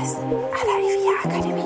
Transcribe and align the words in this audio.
Immowissen 0.00 0.32
à 0.54 0.64
la 0.64 0.76
IVIA 0.80 1.12
Akademie. 1.24 1.62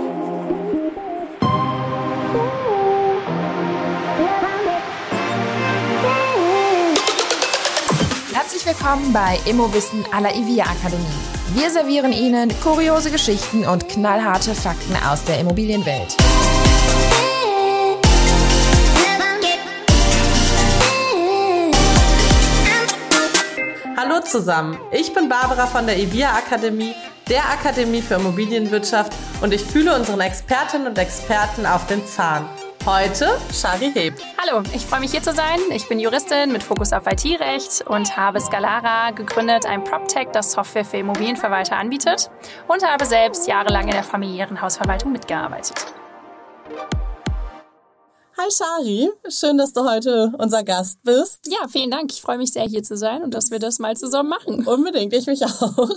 Herzlich 8.33 8.67
willkommen 8.67 9.13
bei 9.13 9.39
Immowissen 9.47 10.05
à 10.11 10.21
la 10.21 10.35
IVIA 10.35 10.65
Akademie. 10.65 11.05
Wir 11.55 11.71
servieren 11.71 12.13
Ihnen 12.13 12.51
kuriose 12.61 13.13
Geschichten 13.13 13.65
und 13.67 13.89
knallharte 13.89 14.53
Fakten 14.57 14.97
aus 15.09 15.23
der 15.25 15.39
Immobilienwelt. 15.39 16.17
Hallo 23.97 24.21
zusammen, 24.25 24.77
ich 24.91 25.15
bin 25.15 25.29
Barbara 25.29 25.67
von 25.67 25.87
der 25.87 25.97
IVIA 25.97 26.31
Akademie, 26.35 26.95
der 27.29 27.49
Akademie 27.49 28.03
für 28.03 28.15
Immobilienwirtschaft 28.15 29.13
und 29.43 29.53
ich 29.53 29.63
fühle 29.63 29.95
unseren 29.95 30.21
Expertinnen 30.21 30.89
und 30.89 30.99
Experten 30.99 31.67
auf 31.67 31.87
den 31.87 32.07
Zahn. 32.07 32.49
Heute 32.85 33.39
Shari 33.51 33.91
Heb. 33.95 34.15
Hallo, 34.37 34.63
ich 34.75 34.85
freue 34.85 35.01
mich 35.01 35.13
hier 35.13 35.23
zu 35.23 35.33
sein. 35.33 35.59
Ich 35.71 35.89
bin 35.89 35.99
Juristin 35.99 36.53
mit 36.53 36.63
Fokus 36.63 36.93
auf 36.93 37.07
IT-Recht 37.07 37.87
und 37.87 38.15
habe 38.15 38.41
Scalara 38.41 39.13
gegründet, 39.13 39.65
ein 39.65 39.83
PropTech, 39.85 40.29
das 40.35 40.53
Software 40.53 40.85
für 40.85 40.99
Immobilienverwalter 40.99 41.79
anbietet 41.79 42.31
und 42.69 42.87
habe 42.87 43.07
selbst 43.07 43.49
jahrelang 43.49 43.85
in 43.85 43.93
der 43.93 44.05
familiären 44.05 44.61
Hausverwaltung 44.61 45.13
mitgearbeitet. 45.13 45.87
Hi 48.37 48.51
Shari, 48.51 49.11
schön, 49.29 49.57
dass 49.57 49.73
du 49.73 49.89
heute 49.89 50.33
unser 50.37 50.63
Gast 50.63 51.03
bist. 51.05 51.47
Ja, 51.47 51.69
vielen 51.69 51.91
Dank. 51.91 52.13
Ich 52.13 52.21
freue 52.21 52.37
mich 52.37 52.53
sehr, 52.53 52.65
hier 52.65 52.83
zu 52.83 52.97
sein 52.97 53.23
und 53.23 53.33
dass 53.33 53.51
wir 53.51 53.61
das 53.61 53.79
mal 53.79 53.97
zusammen 53.97 54.29
machen. 54.29 54.67
Unbedingt, 54.67 55.15
ich 55.15 55.27
mich 55.27 55.43
auch. 55.43 55.89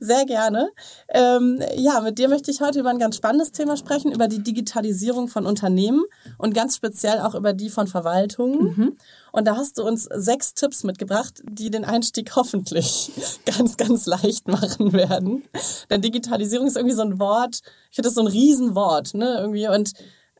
Sehr 0.00 0.24
gerne. 0.26 0.70
Ähm, 1.08 1.60
ja, 1.76 2.00
mit 2.00 2.18
dir 2.18 2.28
möchte 2.28 2.50
ich 2.50 2.60
heute 2.60 2.80
über 2.80 2.90
ein 2.90 2.98
ganz 2.98 3.16
spannendes 3.16 3.52
Thema 3.52 3.76
sprechen, 3.76 4.12
über 4.12 4.28
die 4.28 4.42
Digitalisierung 4.42 5.28
von 5.28 5.46
Unternehmen 5.46 6.04
und 6.38 6.54
ganz 6.54 6.76
speziell 6.76 7.20
auch 7.20 7.34
über 7.34 7.52
die 7.52 7.70
von 7.70 7.86
Verwaltungen. 7.86 8.74
Mhm. 8.76 8.96
Und 9.32 9.46
da 9.46 9.56
hast 9.56 9.78
du 9.78 9.84
uns 9.84 10.04
sechs 10.04 10.54
Tipps 10.54 10.84
mitgebracht, 10.84 11.42
die 11.48 11.70
den 11.70 11.84
Einstieg 11.84 12.34
hoffentlich 12.36 13.10
ganz, 13.44 13.76
ganz 13.76 14.06
leicht 14.06 14.48
machen 14.48 14.92
werden. 14.92 15.44
Denn 15.90 16.00
Digitalisierung 16.00 16.66
ist 16.66 16.76
irgendwie 16.76 16.96
so 16.96 17.02
ein 17.02 17.18
Wort, 17.18 17.60
ich 17.90 17.96
finde 17.96 18.08
das 18.08 18.14
so 18.14 18.22
ein 18.22 18.26
Riesenwort, 18.26 19.14
ne, 19.14 19.36
irgendwie 19.38 19.68
und 19.68 19.92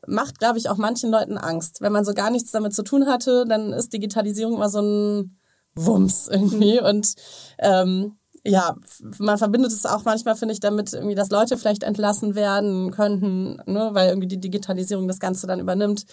macht, 0.06 0.38
glaube 0.38 0.58
ich, 0.58 0.68
auch 0.68 0.76
manchen 0.76 1.10
Leuten 1.10 1.38
Angst. 1.38 1.80
Wenn 1.80 1.92
man 1.92 2.04
so 2.04 2.14
gar 2.14 2.30
nichts 2.30 2.50
damit 2.52 2.74
zu 2.74 2.82
tun 2.82 3.06
hatte, 3.06 3.44
dann 3.46 3.72
ist 3.72 3.92
Digitalisierung 3.92 4.54
immer 4.54 4.68
so 4.68 4.80
ein 4.80 5.36
Wumms 5.74 6.28
irgendwie. 6.28 6.80
Und 6.82 7.14
ähm, 7.58 8.16
ja, 8.46 8.76
man 9.18 9.38
verbindet 9.38 9.72
es 9.72 9.86
auch 9.86 10.04
manchmal, 10.04 10.36
finde 10.36 10.54
ich, 10.54 10.60
damit 10.60 10.92
irgendwie, 10.92 11.14
dass 11.14 11.30
Leute 11.30 11.56
vielleicht 11.56 11.82
entlassen 11.82 12.34
werden 12.34 12.90
könnten, 12.90 13.56
ne, 13.66 13.90
weil 13.92 14.08
irgendwie 14.08 14.28
die 14.28 14.40
Digitalisierung 14.40 15.08
das 15.08 15.18
Ganze 15.18 15.46
dann 15.46 15.60
übernimmt. 15.60 16.04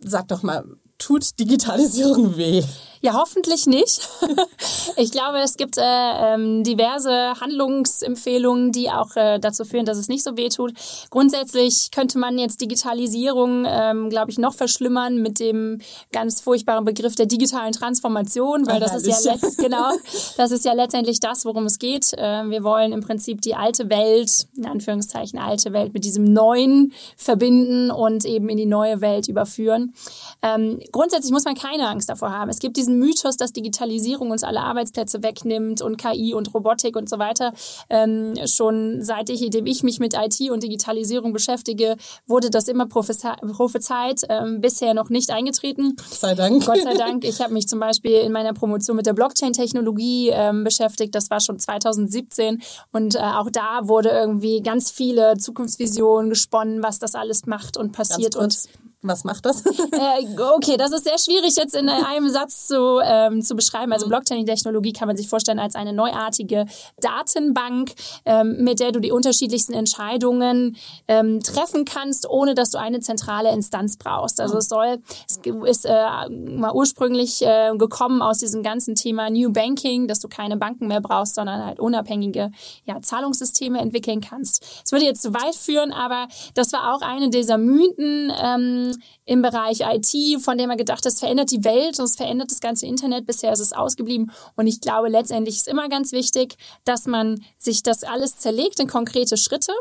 Sag 0.00 0.28
doch 0.28 0.42
mal, 0.42 0.64
tut 0.98 1.38
Digitalisierung 1.38 2.36
weh? 2.36 2.62
Ja, 3.04 3.12
hoffentlich 3.12 3.66
nicht. 3.66 4.08
ich 4.96 5.12
glaube, 5.12 5.36
es 5.40 5.58
gibt 5.58 5.76
äh, 5.76 5.82
ähm, 5.82 6.64
diverse 6.64 7.38
Handlungsempfehlungen, 7.38 8.72
die 8.72 8.88
auch 8.88 9.14
äh, 9.14 9.38
dazu 9.38 9.66
führen, 9.66 9.84
dass 9.84 9.98
es 9.98 10.08
nicht 10.08 10.24
so 10.24 10.38
weh 10.38 10.48
tut. 10.48 10.72
Grundsätzlich 11.10 11.90
könnte 11.90 12.18
man 12.18 12.38
jetzt 12.38 12.62
Digitalisierung, 12.62 13.66
ähm, 13.68 14.08
glaube 14.08 14.30
ich, 14.30 14.38
noch 14.38 14.54
verschlimmern 14.54 15.20
mit 15.20 15.38
dem 15.38 15.82
ganz 16.12 16.40
furchtbaren 16.40 16.86
Begriff 16.86 17.14
der 17.14 17.26
digitalen 17.26 17.72
Transformation, 17.72 18.66
weil 18.66 18.80
das 18.80 18.94
ist 18.94 19.26
ja 19.26 19.32
letzt, 19.32 19.58
genau, 19.58 19.90
das 20.38 20.50
ist 20.50 20.64
ja 20.64 20.72
letztendlich 20.72 21.20
das, 21.20 21.44
worum 21.44 21.66
es 21.66 21.78
geht. 21.78 22.14
Äh, 22.14 22.48
wir 22.48 22.64
wollen 22.64 22.94
im 22.94 23.02
Prinzip 23.02 23.42
die 23.42 23.54
alte 23.54 23.90
Welt, 23.90 24.46
in 24.56 24.64
Anführungszeichen 24.64 25.38
alte 25.38 25.74
Welt, 25.74 25.92
mit 25.92 26.06
diesem 26.06 26.24
Neuen 26.24 26.94
verbinden 27.18 27.90
und 27.90 28.24
eben 28.24 28.48
in 28.48 28.56
die 28.56 28.64
neue 28.64 29.02
Welt 29.02 29.28
überführen. 29.28 29.92
Ähm, 30.40 30.80
grundsätzlich 30.90 31.32
muss 31.32 31.44
man 31.44 31.54
keine 31.54 31.86
Angst 31.86 32.08
davor 32.08 32.30
haben. 32.30 32.48
Es 32.48 32.60
gibt 32.60 32.78
diesen 32.78 32.93
diesen 32.94 32.98
Mythos, 32.98 33.36
dass 33.36 33.52
Digitalisierung 33.52 34.30
uns 34.30 34.44
alle 34.44 34.60
Arbeitsplätze 34.60 35.22
wegnimmt 35.22 35.82
und 35.82 35.96
KI 35.96 36.34
und 36.34 36.52
Robotik 36.54 36.96
und 36.96 37.08
so 37.08 37.18
weiter. 37.18 37.52
Ähm, 37.90 38.34
schon 38.46 39.02
seit 39.02 39.30
ich, 39.30 39.42
indem 39.42 39.66
ich 39.66 39.82
mich 39.82 39.98
mit 39.98 40.14
IT 40.14 40.50
und 40.50 40.62
Digitalisierung 40.62 41.32
beschäftige, 41.32 41.96
wurde 42.26 42.50
das 42.50 42.68
immer 42.68 42.86
prophezeit, 42.86 44.22
ähm, 44.28 44.60
bisher 44.60 44.94
noch 44.94 45.10
nicht 45.10 45.30
eingetreten. 45.30 45.96
Gott 45.96 46.18
sei 46.18 46.34
Dank. 46.34 46.64
Gott 46.64 46.82
sei 46.82 46.94
Dank. 46.94 47.24
Ich 47.24 47.40
habe 47.40 47.52
mich 47.52 47.68
zum 47.68 47.80
Beispiel 47.80 48.18
in 48.18 48.32
meiner 48.32 48.52
Promotion 48.52 48.96
mit 48.96 49.06
der 49.06 49.12
Blockchain-Technologie 49.12 50.30
ähm, 50.32 50.64
beschäftigt. 50.64 51.14
Das 51.14 51.30
war 51.30 51.40
schon 51.40 51.58
2017 51.58 52.62
und 52.92 53.14
äh, 53.14 53.18
auch 53.18 53.50
da 53.50 53.88
wurde 53.88 54.10
irgendwie 54.10 54.62
ganz 54.62 54.90
viele 54.90 55.36
Zukunftsvisionen 55.36 56.30
gesponnen, 56.30 56.82
was 56.82 56.98
das 56.98 57.14
alles 57.14 57.46
macht 57.46 57.76
und 57.76 57.92
passiert. 57.92 58.36
und 58.36 58.68
was 59.06 59.24
macht 59.24 59.46
das? 59.46 59.64
äh, 59.66 60.40
okay, 60.56 60.76
das 60.76 60.92
ist 60.92 61.04
sehr 61.04 61.18
schwierig 61.18 61.56
jetzt 61.56 61.74
in 61.74 61.88
einem 61.88 62.28
Satz 62.28 62.66
zu, 62.66 63.00
ähm, 63.04 63.42
zu 63.42 63.54
beschreiben. 63.54 63.92
Also 63.92 64.06
mhm. 64.06 64.10
Blockchain-Technologie 64.10 64.92
kann 64.92 65.08
man 65.08 65.16
sich 65.16 65.28
vorstellen 65.28 65.58
als 65.58 65.74
eine 65.74 65.92
neuartige 65.92 66.66
Datenbank, 67.00 67.92
ähm, 68.24 68.56
mit 68.64 68.80
der 68.80 68.92
du 68.92 69.00
die 69.00 69.12
unterschiedlichsten 69.12 69.74
Entscheidungen 69.74 70.76
ähm, 71.08 71.40
treffen 71.40 71.84
kannst, 71.84 72.28
ohne 72.28 72.54
dass 72.54 72.70
du 72.70 72.78
eine 72.78 73.00
zentrale 73.00 73.52
Instanz 73.52 73.96
brauchst. 73.96 74.40
Also 74.40 74.58
es 74.58 74.68
soll, 74.68 74.98
es 75.26 75.38
ist 75.66 75.86
äh, 75.86 76.28
mal 76.30 76.72
ursprünglich 76.72 77.42
äh, 77.42 77.72
gekommen 77.76 78.22
aus 78.22 78.38
diesem 78.38 78.62
ganzen 78.62 78.94
Thema 78.94 79.30
New 79.30 79.52
Banking, 79.52 80.08
dass 80.08 80.20
du 80.20 80.28
keine 80.28 80.56
Banken 80.56 80.86
mehr 80.86 81.00
brauchst, 81.00 81.34
sondern 81.34 81.64
halt 81.64 81.78
unabhängige 81.78 82.50
ja, 82.84 83.00
Zahlungssysteme 83.00 83.78
entwickeln 83.78 84.20
kannst. 84.20 84.64
Es 84.84 84.92
würde 84.92 85.04
jetzt 85.04 85.22
zu 85.22 85.34
weit 85.34 85.54
führen, 85.54 85.92
aber 85.92 86.28
das 86.54 86.72
war 86.72 86.94
auch 86.94 87.02
eine 87.02 87.30
dieser 87.30 87.58
Mythen, 87.58 88.32
ähm, 88.42 88.93
im 89.24 89.42
Bereich 89.42 89.80
IT, 89.80 90.42
von 90.42 90.58
dem 90.58 90.70
er 90.70 90.76
gedacht 90.76 91.04
hat, 91.04 91.12
es 91.12 91.20
verändert 91.20 91.50
die 91.50 91.64
Welt 91.64 91.98
und 91.98 92.04
es 92.04 92.16
verändert 92.16 92.50
das 92.50 92.60
ganze 92.60 92.86
Internet. 92.86 93.26
Bisher 93.26 93.52
ist 93.52 93.60
es 93.60 93.72
ausgeblieben. 93.72 94.30
Und 94.56 94.66
ich 94.66 94.80
glaube, 94.80 95.08
letztendlich 95.08 95.56
ist 95.56 95.68
immer 95.68 95.88
ganz 95.88 96.12
wichtig, 96.12 96.56
dass 96.84 97.06
man 97.06 97.44
sich 97.58 97.82
das 97.82 98.04
alles 98.04 98.38
zerlegt 98.38 98.80
in 98.80 98.88
konkrete 98.88 99.36
Schritte 99.36 99.72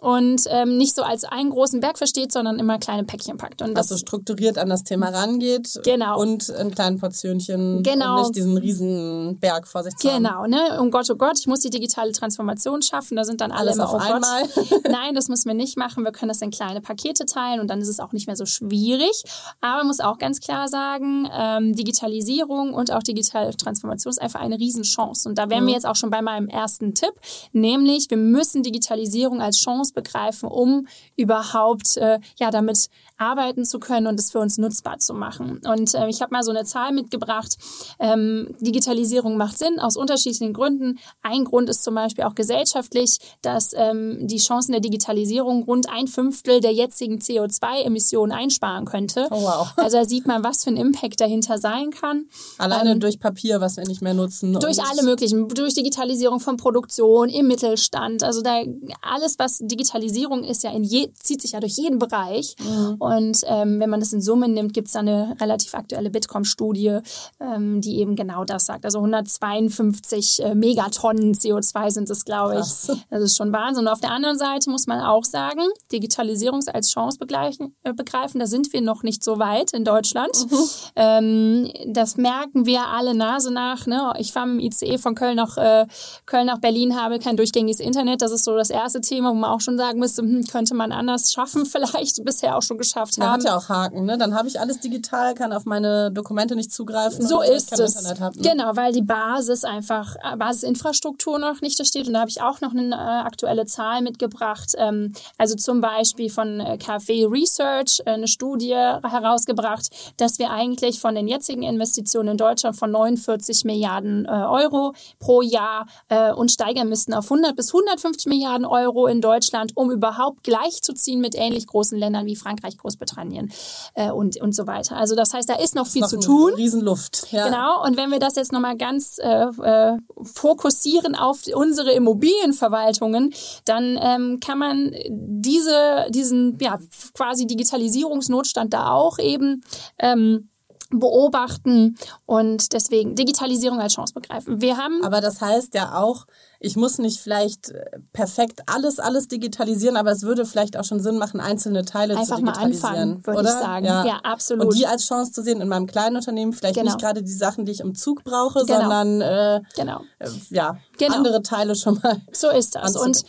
und 0.00 0.42
ähm, 0.50 0.76
nicht 0.76 0.94
so 0.94 1.02
als 1.02 1.24
einen 1.24 1.50
großen 1.50 1.80
Berg 1.80 1.96
versteht, 1.96 2.30
sondern 2.30 2.58
immer 2.58 2.78
kleine 2.78 3.04
Päckchen 3.04 3.38
packt. 3.38 3.62
Und 3.62 3.74
das 3.74 3.90
also 3.90 3.96
strukturiert 3.96 4.58
an 4.58 4.68
das 4.68 4.84
Thema 4.84 5.08
rangeht 5.08 5.80
genau. 5.84 6.20
und 6.20 6.50
in 6.50 6.70
kleinen 6.70 6.98
Portionchen 6.98 7.82
genau. 7.82 8.16
und 8.16 8.22
nicht 8.22 8.36
diesen 8.36 8.58
riesen 8.58 9.38
Berg 9.40 9.66
vor 9.66 9.82
sich 9.82 9.96
zu 9.96 10.08
Genau, 10.08 10.30
haben. 10.30 10.50
ne? 10.50 10.78
Um 10.80 10.90
Gott, 10.90 11.08
oh 11.10 11.16
Gott, 11.16 11.38
ich 11.38 11.46
muss 11.46 11.60
die 11.60 11.70
digitale 11.70 12.12
Transformation 12.12 12.82
schaffen. 12.82 13.16
Da 13.16 13.24
sind 13.24 13.40
dann 13.40 13.52
alle 13.52 13.70
Alles 13.70 13.76
immer, 13.76 13.88
auf 13.88 13.94
oh 13.94 14.12
einmal. 14.14 14.42
Gott. 14.54 14.66
Nein, 14.90 15.14
das 15.14 15.28
müssen 15.28 15.48
wir 15.48 15.54
nicht 15.54 15.78
machen. 15.78 16.04
Wir 16.04 16.12
können 16.12 16.28
das 16.28 16.42
in 16.42 16.50
kleine 16.50 16.82
Pakete 16.82 17.24
teilen 17.24 17.60
und 17.60 17.68
dann 17.68 17.80
ist 17.80 17.88
es 17.88 17.98
auch 17.98 18.12
nicht 18.12 18.26
mehr 18.26 18.36
so 18.36 18.44
schwierig. 18.44 19.24
Aber 19.62 19.78
man 19.78 19.86
muss 19.86 20.00
auch 20.00 20.18
ganz 20.18 20.40
klar 20.40 20.68
sagen, 20.68 21.26
ähm, 21.32 21.74
Digitalisierung 21.74 22.74
und 22.74 22.92
auch 22.92 23.02
digitale 23.02 23.56
Transformation 23.56 24.10
ist 24.10 24.20
einfach 24.20 24.40
eine 24.40 24.58
Riesenchance. 24.58 25.26
Und 25.26 25.38
da 25.38 25.48
wären 25.48 25.64
mhm. 25.64 25.68
wir 25.68 25.74
jetzt 25.74 25.86
auch 25.86 25.96
schon 25.96 26.10
bei 26.10 26.20
meinem 26.20 26.48
ersten 26.48 26.94
Tipp, 26.94 27.14
nämlich 27.52 28.10
wir 28.10 28.18
müssen 28.18 28.62
Digitalisierung 28.62 29.40
als 29.40 29.58
Chance 29.58 29.85
begreifen, 29.92 30.48
um 30.48 30.86
überhaupt 31.16 31.96
äh, 31.96 32.18
ja 32.38 32.50
damit 32.50 32.88
arbeiten 33.18 33.64
zu 33.64 33.78
können 33.78 34.06
und 34.06 34.20
es 34.20 34.30
für 34.30 34.38
uns 34.38 34.58
nutzbar 34.58 34.98
zu 34.98 35.14
machen. 35.14 35.60
Und 35.66 35.94
äh, 35.94 36.08
ich 36.08 36.20
habe 36.20 36.32
mal 36.32 36.42
so 36.42 36.50
eine 36.50 36.64
Zahl 36.64 36.92
mitgebracht. 36.92 37.56
Ähm, 37.98 38.54
Digitalisierung 38.60 39.36
macht 39.36 39.58
Sinn 39.58 39.78
aus 39.80 39.96
unterschiedlichen 39.96 40.52
Gründen. 40.52 40.98
Ein 41.22 41.44
Grund 41.44 41.68
ist 41.70 41.82
zum 41.82 41.94
Beispiel 41.94 42.24
auch 42.24 42.34
gesellschaftlich, 42.34 43.18
dass 43.42 43.72
ähm, 43.74 44.26
die 44.26 44.38
Chancen 44.38 44.72
der 44.72 44.80
Digitalisierung 44.80 45.64
rund 45.64 45.88
ein 45.88 46.08
Fünftel 46.08 46.60
der 46.60 46.72
jetzigen 46.72 47.18
CO2-Emissionen 47.18 48.32
einsparen 48.32 48.84
könnte. 48.84 49.26
Oh, 49.30 49.42
wow. 49.42 49.72
Also 49.86 49.98
da 49.98 50.04
sieht 50.04 50.26
man, 50.26 50.42
was 50.42 50.64
für 50.64 50.70
ein 50.70 50.76
Impact 50.76 51.20
dahinter 51.20 51.58
sein 51.58 51.90
kann. 51.90 52.26
Alleine 52.58 52.92
ähm, 52.92 53.00
durch 53.00 53.20
Papier, 53.20 53.60
was 53.60 53.76
wir 53.76 53.86
nicht 53.86 54.02
mehr 54.02 54.14
nutzen. 54.14 54.52
Durch 54.54 54.82
alle 54.82 55.04
möglichen, 55.04 55.48
durch 55.48 55.74
Digitalisierung 55.74 56.40
von 56.40 56.56
Produktion, 56.56 57.28
im 57.28 57.46
Mittelstand. 57.46 58.22
Also 58.22 58.42
da 58.42 58.62
alles, 59.02 59.38
was 59.38 59.60
Digitalisierung 59.76 60.42
ist, 60.42 60.64
ja 60.64 60.70
in 60.70 60.84
je, 60.84 61.10
zieht 61.20 61.42
sich 61.42 61.52
ja 61.52 61.60
durch 61.60 61.76
jeden 61.76 61.98
Bereich. 61.98 62.56
Mhm. 62.62 62.96
Und 62.98 63.40
ähm, 63.46 63.78
wenn 63.78 63.90
man 63.90 64.00
das 64.00 64.12
in 64.12 64.22
Summe 64.22 64.48
nimmt, 64.48 64.72
gibt 64.72 64.88
es 64.88 64.94
da 64.94 65.00
eine 65.00 65.36
relativ 65.40 65.74
aktuelle 65.74 66.10
Bitkom-Studie, 66.10 67.00
ähm, 67.40 67.80
die 67.80 67.98
eben 67.98 68.16
genau 68.16 68.44
das 68.44 68.66
sagt. 68.66 68.84
Also 68.84 68.98
152 68.98 70.42
äh, 70.42 70.54
Megatonnen 70.54 71.34
CO2 71.34 71.90
sind 71.90 72.10
es, 72.10 72.24
glaube 72.24 72.60
ich. 72.60 72.66
Das 73.10 73.22
ist 73.22 73.36
schon 73.36 73.52
Wahnsinn. 73.52 73.86
Und 73.86 73.92
auf 73.92 74.00
der 74.00 74.10
anderen 74.10 74.36
Seite 74.36 74.70
muss 74.70 74.86
man 74.86 75.00
auch 75.00 75.24
sagen, 75.24 75.60
Digitalisierung 75.92 76.60
als 76.72 76.90
Chance 76.90 77.18
begreifen, 77.18 77.74
äh, 77.82 77.92
begreifen. 77.92 78.40
Da 78.40 78.46
sind 78.46 78.72
wir 78.72 78.80
noch 78.80 79.02
nicht 79.02 79.22
so 79.22 79.38
weit 79.38 79.72
in 79.72 79.84
Deutschland. 79.84 80.34
Mhm. 80.50 80.58
Ähm, 80.96 81.72
das 81.86 82.16
merken 82.16 82.66
wir 82.66 82.86
alle 82.88 83.14
Nase 83.14 83.52
nach. 83.52 83.86
Ne? 83.86 84.12
Ich 84.18 84.32
fahre 84.32 84.50
im 84.50 84.58
ICE 84.58 84.98
von 84.98 85.14
Köln 85.14 85.36
nach, 85.36 85.56
äh, 85.56 85.86
Köln 86.24 86.46
nach 86.46 86.58
Berlin, 86.58 86.96
habe 86.96 87.18
kein 87.18 87.36
durchgängiges 87.36 87.80
Internet. 87.80 88.22
Das 88.22 88.32
ist 88.32 88.44
so 88.44 88.56
das 88.56 88.70
erste 88.70 89.00
Thema, 89.00 89.30
wo 89.30 89.34
man 89.34 89.50
auch 89.50 89.60
schon 89.66 89.76
sagen 89.76 89.98
müsste, 89.98 90.22
hm, 90.22 90.44
könnte 90.46 90.74
man 90.74 90.92
anders 90.92 91.32
schaffen, 91.32 91.66
vielleicht 91.66 92.24
bisher 92.24 92.56
auch 92.56 92.62
schon 92.62 92.78
geschafft 92.78 93.18
Man 93.18 93.28
haben. 93.28 93.40
hat 93.40 93.44
ja 93.44 93.56
auch 93.56 93.68
Haken, 93.68 94.04
ne? 94.06 94.16
Dann 94.16 94.34
habe 94.34 94.48
ich 94.48 94.58
alles 94.58 94.80
digital, 94.80 95.34
kann 95.34 95.52
auf 95.52 95.64
meine 95.66 96.10
Dokumente 96.10 96.56
nicht 96.56 96.72
zugreifen. 96.72 97.26
So 97.26 97.42
ist 97.42 97.78
es. 97.78 98.08
Hab, 98.20 98.34
ne? 98.36 98.42
Genau, 98.42 98.76
weil 98.76 98.92
die 98.92 99.02
Basis 99.02 99.64
einfach, 99.64 100.16
äh, 100.16 100.36
Basisinfrastruktur 100.36 101.38
noch 101.38 101.60
nicht 101.60 101.78
da 101.78 101.84
steht. 101.84 102.06
Und 102.06 102.14
da 102.14 102.20
habe 102.20 102.30
ich 102.30 102.40
auch 102.40 102.60
noch 102.60 102.72
eine 102.72 102.94
äh, 102.94 103.26
aktuelle 103.26 103.66
Zahl 103.66 104.02
mitgebracht. 104.02 104.72
Ähm, 104.78 105.12
also 105.38 105.56
zum 105.56 105.80
Beispiel 105.80 106.30
von 106.30 106.60
äh, 106.60 106.78
KfW 106.78 107.26
Research 107.26 108.00
äh, 108.06 108.10
eine 108.10 108.28
Studie 108.28 108.74
herausgebracht, 108.74 109.88
dass 110.16 110.38
wir 110.38 110.50
eigentlich 110.50 111.00
von 111.00 111.14
den 111.14 111.28
jetzigen 111.28 111.62
Investitionen 111.62 112.30
in 112.30 112.36
Deutschland 112.36 112.76
von 112.76 112.90
49 112.90 113.64
Milliarden 113.64 114.24
äh, 114.26 114.28
Euro 114.28 114.94
pro 115.18 115.42
Jahr 115.42 115.86
äh, 116.08 116.32
uns 116.32 116.54
steigern 116.54 116.88
müssten 116.88 117.12
auf 117.14 117.24
100 117.24 117.56
bis 117.56 117.74
150 117.74 118.26
Milliarden 118.26 118.64
Euro 118.64 119.06
in 119.06 119.20
Deutschland, 119.20 119.55
um 119.74 119.90
überhaupt 119.90 120.42
gleichzuziehen 120.42 121.20
mit 121.20 121.34
ähnlich 121.34 121.66
großen 121.66 121.98
Ländern 121.98 122.26
wie 122.26 122.36
Frankreich, 122.36 122.76
Großbritannien 122.78 123.52
äh, 123.94 124.10
und, 124.10 124.40
und 124.40 124.54
so 124.54 124.66
weiter. 124.66 124.96
Also 124.96 125.14
das 125.14 125.34
heißt, 125.34 125.48
da 125.48 125.54
ist 125.54 125.74
noch 125.74 125.86
viel 125.86 126.02
Noch 126.02 126.08
zu 126.08 126.18
tun. 126.18 126.54
Riesenluft. 126.54 127.32
Ja. 127.32 127.46
Genau, 127.46 127.84
und 127.84 127.96
wenn 127.96 128.10
wir 128.10 128.18
das 128.18 128.36
jetzt 128.36 128.52
nochmal 128.52 128.76
ganz 128.76 129.18
äh, 129.18 129.46
äh, 129.62 129.96
fokussieren 130.22 131.14
auf 131.14 131.40
unsere 131.54 131.92
Immobilienverwaltungen, 131.92 133.32
dann 133.64 133.98
ähm, 134.00 134.40
kann 134.40 134.58
man 134.58 134.92
diese, 135.08 136.06
diesen 136.10 136.58
ja, 136.60 136.78
quasi 137.14 137.46
Digitalisierungsnotstand 137.46 138.72
da 138.72 138.90
auch 138.90 139.18
eben 139.18 139.62
ähm, 139.98 140.50
beobachten 140.90 141.96
und 142.26 142.72
deswegen 142.72 143.14
Digitalisierung 143.14 143.80
als 143.80 143.94
Chance 143.94 144.14
begreifen. 144.14 144.60
Wir 144.60 144.76
haben 144.76 145.02
Aber 145.04 145.20
das 145.20 145.40
heißt 145.40 145.74
ja 145.74 145.94
auch, 146.00 146.26
ich 146.60 146.76
muss 146.76 146.98
nicht 146.98 147.20
vielleicht 147.20 147.70
äh, 147.70 147.84
perfekt 148.12 148.62
alles, 148.66 148.98
alles 148.98 149.28
digitalisieren, 149.28 149.96
aber 149.96 150.10
es 150.10 150.22
würde 150.22 150.46
vielleicht 150.46 150.76
auch 150.78 150.84
schon 150.84 151.00
Sinn 151.00 151.18
machen, 151.18 151.38
einzelne 151.40 151.84
Teile 151.84 152.16
Einfach 152.16 152.36
zu 152.38 152.42
mal 152.44 152.52
digitalisieren. 152.52 152.94
anfangen, 153.16 153.26
würde 153.26 153.42
ich 153.48 153.54
sagen. 153.54 153.84
Ja, 153.86 154.20
absolut. 154.22 154.66
Und 154.66 154.74
die 154.74 154.86
als 154.86 155.06
Chance 155.06 155.32
zu 155.32 155.42
sehen 155.42 155.60
in 155.60 155.68
meinem 155.68 155.86
kleinen 155.86 156.16
Unternehmen, 156.16 156.52
vielleicht 156.52 156.76
Genau. 156.76 156.86
nicht 156.92 157.00
gerade 157.00 157.22
die 157.22 157.32
Sachen, 157.32 157.64
die 157.66 157.72
ich 157.72 157.80
im 157.80 157.94
Zug 157.94 158.24
brauche, 158.24 158.64
Genau. 158.64 158.80
sondern 158.80 159.20
äh, 159.20 159.60
genau. 159.76 160.00
äh, 160.18 160.28
ja, 160.50 160.78
Genau. 160.98 161.14
andere 161.16 161.42
Teile 161.42 161.74
schon 161.74 162.00
mal 162.02 162.20
So 162.32 162.48
ist 162.50 162.74
das. 162.74 162.96
Und 162.96 163.24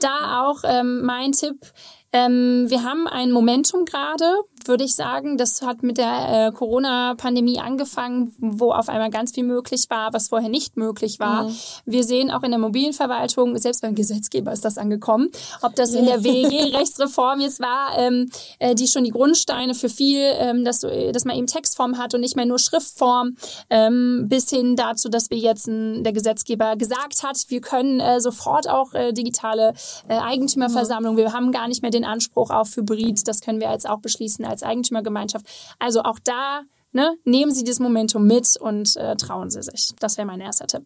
da 0.00 0.42
auch 0.48 0.60
ähm, 0.64 1.02
mein 1.04 1.32
Tipp, 1.32 1.60
ähm, 2.12 2.64
wir 2.68 2.82
haben 2.84 3.06
ein 3.06 3.30
Momentum 3.30 3.84
gerade, 3.84 4.24
würde 4.68 4.84
ich 4.84 4.94
sagen. 4.94 5.38
Das 5.38 5.62
hat 5.62 5.82
mit 5.82 5.98
der 5.98 6.48
äh, 6.48 6.52
Corona-Pandemie 6.52 7.60
angefangen, 7.60 8.34
wo 8.38 8.72
auf 8.72 8.88
einmal 8.88 9.10
ganz 9.10 9.32
viel 9.32 9.44
möglich 9.44 9.86
war, 9.88 10.12
was 10.12 10.28
vorher 10.28 10.48
nicht 10.48 10.76
möglich 10.76 11.18
war. 11.20 11.50
Wir 11.84 12.04
sehen 12.04 12.30
auch 12.30 12.42
in 12.42 12.50
der 12.50 12.58
Immobilienverwaltung, 12.58 13.56
selbst 13.58 13.82
beim 13.82 13.94
Gesetzgeber 13.94 14.52
ist 14.52 14.64
das 14.64 14.78
angekommen, 14.78 15.30
ob 15.62 15.74
das 15.74 15.94
in 15.94 16.06
der 16.06 16.24
WEG-Rechtsreform 16.24 17.40
jetzt 17.40 17.60
war, 17.60 17.98
ähm, 17.98 18.30
äh, 18.58 18.74
die 18.74 18.86
schon 18.86 19.04
die 19.04 19.10
Grundsteine 19.10 19.74
für 19.74 19.88
viel, 19.88 20.20
ähm, 20.38 20.64
dass, 20.64 20.80
du, 20.80 21.12
dass 21.12 21.24
man 21.24 21.36
eben 21.36 21.46
Textform 21.46 21.98
hat 21.98 22.14
und 22.14 22.20
nicht 22.20 22.36
mehr 22.36 22.46
nur 22.46 22.58
Schriftform, 22.58 23.36
ähm, 23.70 24.26
bis 24.28 24.50
hin 24.50 24.76
dazu, 24.76 25.08
dass 25.08 25.30
wir 25.30 25.38
jetzt 25.38 25.66
ein, 25.66 26.04
der 26.04 26.12
Gesetzgeber 26.12 26.76
gesagt 26.76 27.22
hat, 27.22 27.44
wir 27.48 27.60
können 27.60 28.00
äh, 28.00 28.20
sofort 28.20 28.68
auch 28.68 28.94
äh, 28.94 29.12
digitale 29.12 29.74
äh, 30.08 30.18
Eigentümerversammlung, 30.18 31.16
wir 31.16 31.32
haben 31.32 31.52
gar 31.52 31.68
nicht 31.68 31.82
mehr 31.82 31.90
den 31.90 32.04
Anspruch 32.04 32.50
auf 32.50 32.76
Hybrid, 32.76 33.26
das 33.26 33.40
können 33.40 33.60
wir 33.60 33.70
jetzt 33.70 33.88
auch 33.88 33.98
beschließen 33.98 34.44
als 34.52 34.62
Eigentümergemeinschaft. 34.62 35.46
Also 35.78 36.02
auch 36.02 36.18
da 36.22 36.62
Ne, 36.94 37.16
nehmen 37.24 37.54
Sie 37.54 37.64
das 37.64 37.78
Momentum 37.78 38.26
mit 38.26 38.54
und 38.58 38.96
äh, 38.96 39.16
trauen 39.16 39.48
Sie 39.48 39.62
sich. 39.62 39.94
Das 39.98 40.18
wäre 40.18 40.26
mein 40.26 40.42
erster 40.42 40.66
Tipp. 40.66 40.84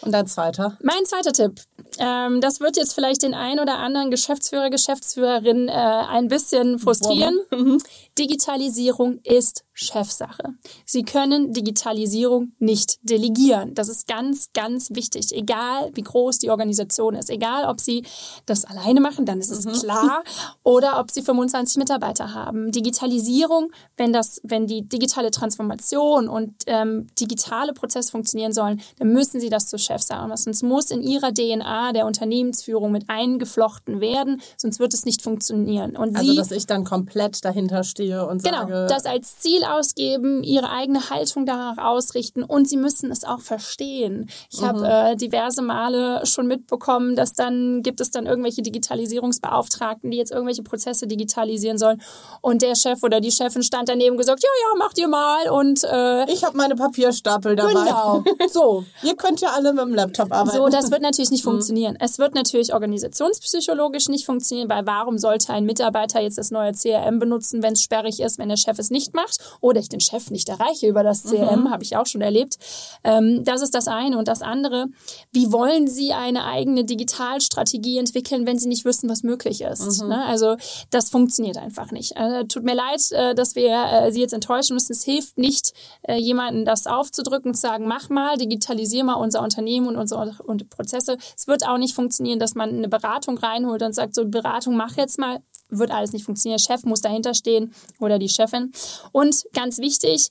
Und 0.00 0.14
ein 0.14 0.26
zweiter. 0.26 0.78
Mein 0.82 1.04
zweiter 1.04 1.32
Tipp, 1.32 1.60
ähm, 1.98 2.40
das 2.40 2.60
wird 2.60 2.78
jetzt 2.78 2.94
vielleicht 2.94 3.22
den 3.22 3.34
ein 3.34 3.60
oder 3.60 3.76
anderen 3.76 4.10
Geschäftsführer, 4.10 4.70
Geschäftsführerin 4.70 5.68
äh, 5.68 5.72
ein 5.72 6.28
bisschen 6.28 6.78
frustrieren. 6.78 7.38
Digitalisierung 8.18 9.18
ist 9.24 9.65
Chefsache. 9.76 10.54
Sie 10.86 11.02
können 11.02 11.52
Digitalisierung 11.52 12.52
nicht 12.58 12.98
delegieren. 13.02 13.74
Das 13.74 13.88
ist 13.88 14.08
ganz, 14.08 14.48
ganz 14.54 14.90
wichtig. 14.94 15.32
Egal, 15.32 15.90
wie 15.94 16.02
groß 16.02 16.38
die 16.38 16.50
Organisation 16.50 17.14
ist. 17.14 17.28
Egal, 17.28 17.66
ob 17.66 17.78
Sie 17.78 18.04
das 18.46 18.64
alleine 18.64 19.02
machen, 19.02 19.26
dann 19.26 19.38
ist 19.38 19.50
es 19.50 19.82
klar. 19.82 20.24
Oder 20.62 20.98
ob 20.98 21.10
Sie 21.10 21.20
25 21.20 21.76
Mitarbeiter 21.76 22.32
haben. 22.32 22.72
Digitalisierung, 22.72 23.70
wenn 23.98 24.14
das, 24.14 24.40
wenn 24.42 24.66
die 24.66 24.80
digitale 24.88 25.30
Transformation 25.30 26.28
und 26.28 26.54
ähm, 26.66 27.08
digitale 27.20 27.74
Prozesse 27.74 28.10
funktionieren 28.10 28.54
sollen, 28.54 28.80
dann 28.98 29.12
müssen 29.12 29.40
Sie 29.40 29.50
das 29.50 29.66
zu 29.66 29.78
Chef 29.78 30.00
sagen 30.00 30.30
lassen. 30.30 30.50
Es 30.50 30.62
muss 30.62 30.90
in 30.90 31.02
Ihrer 31.02 31.34
DNA 31.34 31.92
der 31.92 32.06
Unternehmensführung 32.06 32.92
mit 32.92 33.10
eingeflochten 33.10 34.00
werden, 34.00 34.40
sonst 34.56 34.80
wird 34.80 34.94
es 34.94 35.04
nicht 35.04 35.20
funktionieren. 35.20 35.96
Und 35.96 36.16
Also, 36.16 36.30
Sie, 36.30 36.36
dass 36.36 36.50
ich 36.50 36.66
dann 36.66 36.84
komplett 36.84 37.44
dahinter 37.44 37.84
stehe 37.84 38.26
und 38.26 38.42
Genau, 38.42 38.60
sage, 38.60 38.86
das 38.88 39.04
als 39.04 39.38
Ziel 39.38 39.65
ausgeben, 39.66 40.42
ihre 40.42 40.70
eigene 40.70 41.10
Haltung 41.10 41.46
danach 41.46 41.78
ausrichten 41.78 42.42
und 42.42 42.68
sie 42.68 42.76
müssen 42.76 43.10
es 43.10 43.24
auch 43.24 43.40
verstehen. 43.40 44.28
Ich 44.50 44.62
habe 44.62 44.86
äh, 44.86 45.16
diverse 45.16 45.62
Male 45.62 46.24
schon 46.26 46.46
mitbekommen, 46.46 47.16
dass 47.16 47.34
dann 47.34 47.82
gibt 47.82 48.00
es 48.00 48.10
dann 48.10 48.26
irgendwelche 48.26 48.62
Digitalisierungsbeauftragten, 48.62 50.10
die 50.10 50.16
jetzt 50.16 50.32
irgendwelche 50.32 50.62
Prozesse 50.62 51.06
digitalisieren 51.06 51.78
sollen 51.78 52.00
und 52.40 52.62
der 52.62 52.74
Chef 52.74 53.02
oder 53.02 53.20
die 53.20 53.30
Chefin 53.30 53.62
stand 53.62 53.88
daneben 53.88 54.12
und 54.12 54.18
gesagt, 54.18 54.42
ja, 54.42 54.48
ja, 54.62 54.78
macht 54.78 54.98
ihr 54.98 55.08
mal 55.08 55.48
und 55.50 55.84
äh, 55.84 56.30
ich 56.30 56.44
habe 56.44 56.56
meine 56.56 56.76
Papierstapel 56.76 57.56
dabei. 57.56 57.72
genau, 57.72 58.24
so. 58.52 58.84
Ihr 59.02 59.16
könnt 59.16 59.40
ja 59.40 59.50
alle 59.54 59.72
mit 59.72 59.82
dem 59.82 59.94
Laptop 59.94 60.32
arbeiten. 60.32 60.56
So, 60.56 60.68
das 60.68 60.90
wird 60.90 61.02
natürlich 61.02 61.30
nicht 61.30 61.44
funktionieren. 61.44 61.96
Es 62.00 62.18
wird 62.18 62.34
natürlich 62.34 62.72
organisationspsychologisch 62.74 64.08
nicht 64.08 64.26
funktionieren, 64.26 64.68
weil 64.68 64.86
warum 64.86 65.18
sollte 65.18 65.52
ein 65.52 65.64
Mitarbeiter 65.64 66.20
jetzt 66.20 66.38
das 66.38 66.50
neue 66.50 66.72
CRM 66.72 67.18
benutzen, 67.18 67.62
wenn 67.62 67.74
es 67.74 67.82
sperrig 67.82 68.20
ist, 68.20 68.38
wenn 68.38 68.48
der 68.48 68.56
Chef 68.56 68.78
es 68.78 68.90
nicht 68.90 69.14
macht 69.14 69.38
oder 69.60 69.80
ich 69.80 69.88
den 69.88 70.00
Chef 70.00 70.30
nicht 70.30 70.48
erreiche 70.48 70.86
über 70.86 71.02
das 71.02 71.22
CRM, 71.24 71.70
habe 71.70 71.82
ich 71.82 71.96
auch 71.96 72.06
schon 72.06 72.20
erlebt. 72.20 72.56
Ähm, 73.04 73.44
das 73.44 73.62
ist 73.62 73.74
das 73.74 73.88
eine. 73.88 74.18
Und 74.18 74.28
das 74.28 74.42
andere, 74.42 74.86
wie 75.32 75.52
wollen 75.52 75.86
Sie 75.86 76.12
eine 76.12 76.44
eigene 76.44 76.84
Digitalstrategie 76.84 77.98
entwickeln, 77.98 78.46
wenn 78.46 78.58
Sie 78.58 78.68
nicht 78.68 78.84
wissen, 78.84 79.08
was 79.08 79.22
möglich 79.22 79.60
ist? 79.60 80.02
Ne? 80.08 80.24
Also 80.26 80.56
das 80.90 81.10
funktioniert 81.10 81.58
einfach 81.58 81.90
nicht. 81.90 82.16
Äh, 82.16 82.44
tut 82.46 82.64
mir 82.64 82.74
leid, 82.74 83.00
äh, 83.12 83.34
dass 83.34 83.54
wir 83.54 83.72
äh, 83.74 84.12
Sie 84.12 84.20
jetzt 84.20 84.34
enttäuschen 84.34 84.74
müssen. 84.74 84.92
Es 84.92 85.04
hilft 85.04 85.38
nicht, 85.38 85.72
äh, 86.02 86.16
jemanden 86.16 86.64
das 86.64 86.86
aufzudrücken 86.86 87.50
und 87.50 87.54
zu 87.54 87.62
sagen, 87.62 87.86
mach 87.86 88.08
mal, 88.08 88.36
digitalisier 88.36 89.04
mal 89.04 89.14
unser 89.14 89.42
Unternehmen 89.42 89.88
und 89.88 89.96
unsere 89.96 90.36
und 90.44 90.68
Prozesse. 90.70 91.16
Es 91.36 91.46
wird 91.46 91.66
auch 91.66 91.78
nicht 91.78 91.94
funktionieren, 91.94 92.38
dass 92.38 92.54
man 92.54 92.70
eine 92.70 92.88
Beratung 92.88 93.38
reinholt 93.38 93.82
und 93.82 93.94
sagt, 93.94 94.14
so 94.14 94.26
Beratung, 94.26 94.76
mach 94.76 94.96
jetzt 94.96 95.18
mal. 95.18 95.40
Wird 95.70 95.90
alles 95.90 96.12
nicht 96.12 96.24
funktionieren. 96.24 96.58
Der 96.58 96.74
Chef 96.74 96.84
muss 96.84 97.00
dahinter 97.00 97.34
stehen 97.34 97.74
oder 97.98 98.18
die 98.18 98.28
Chefin. 98.28 98.72
Und 99.12 99.46
ganz 99.52 99.78
wichtig, 99.78 100.30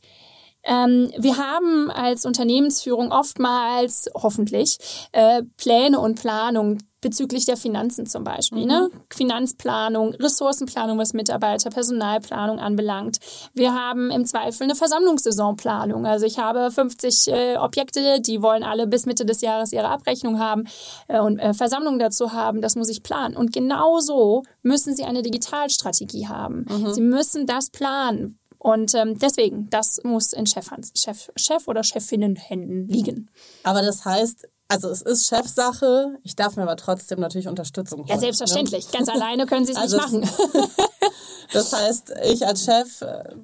ähm, 0.65 1.11
wir 1.17 1.37
haben 1.37 1.91
als 1.91 2.25
Unternehmensführung 2.25 3.11
oftmals, 3.11 4.09
hoffentlich, 4.13 4.77
äh, 5.11 5.43
Pläne 5.57 5.99
und 5.99 6.19
Planung 6.19 6.79
bezüglich 7.05 7.45
der 7.45 7.55
Finanzen 7.55 8.07
zum 8.07 8.23
Beispiel. 8.23 8.65
Ne? 8.65 8.89
Finanzplanung, 9.13 10.15
Ressourcenplanung, 10.15 10.97
was 10.97 11.13
Mitarbeiter, 11.13 11.69
Personalplanung 11.69 12.57
anbelangt. 12.57 13.19
Wir 13.53 13.75
haben 13.75 14.09
im 14.09 14.25
Zweifel 14.25 14.63
eine 14.63 14.73
Versammlungssaisonplanung. 14.73 16.07
Also 16.07 16.25
ich 16.25 16.39
habe 16.39 16.71
50 16.71 17.27
äh, 17.27 17.57
Objekte, 17.57 18.21
die 18.21 18.41
wollen 18.41 18.63
alle 18.63 18.87
bis 18.87 19.05
Mitte 19.05 19.23
des 19.23 19.41
Jahres 19.41 19.71
ihre 19.71 19.89
Abrechnung 19.89 20.39
haben 20.39 20.63
äh, 21.07 21.19
und 21.19 21.37
äh, 21.37 21.53
Versammlung 21.53 21.99
dazu 21.99 22.33
haben. 22.33 22.61
Das 22.61 22.75
muss 22.75 22.89
ich 22.89 23.03
planen. 23.03 23.37
Und 23.37 23.53
genauso 23.53 24.41
müssen 24.63 24.95
Sie 24.95 25.03
eine 25.03 25.21
Digitalstrategie 25.21 26.27
haben. 26.27 26.65
Sie 26.91 27.01
müssen 27.01 27.45
das 27.45 27.69
planen. 27.69 28.39
Und 28.65 28.95
ähm, 28.95 29.19
deswegen, 29.19 29.69
das 29.69 30.01
muss 30.03 30.33
in 30.33 30.47
Chefhand, 30.47 30.87
Chef, 30.97 31.29
Chef 31.35 31.67
oder 31.67 31.83
Chefinnenhänden 31.83 32.87
liegen. 32.87 33.29
Aber 33.61 33.83
das 33.83 34.05
heißt, 34.05 34.47
also 34.67 34.89
es 34.89 35.03
ist 35.03 35.27
Chefsache, 35.27 36.17
ich 36.23 36.35
darf 36.35 36.55
mir 36.55 36.63
aber 36.63 36.75
trotzdem 36.75 37.19
natürlich 37.19 37.47
Unterstützung 37.47 37.99
holen. 37.99 38.09
Ja, 38.09 38.17
selbstverständlich. 38.17 38.89
Ganz 38.91 39.07
alleine 39.07 39.45
können 39.45 39.67
Sie 39.67 39.73
es 39.73 39.77
Also 39.77 39.97
nicht 39.97 40.05
machen. 40.07 40.19
Ne? 40.21 40.67
Das 41.53 41.73
heißt, 41.73 42.15
ich 42.23 42.47
als 42.47 42.65
Chef, 42.65 43.01
äh, 43.01 43.35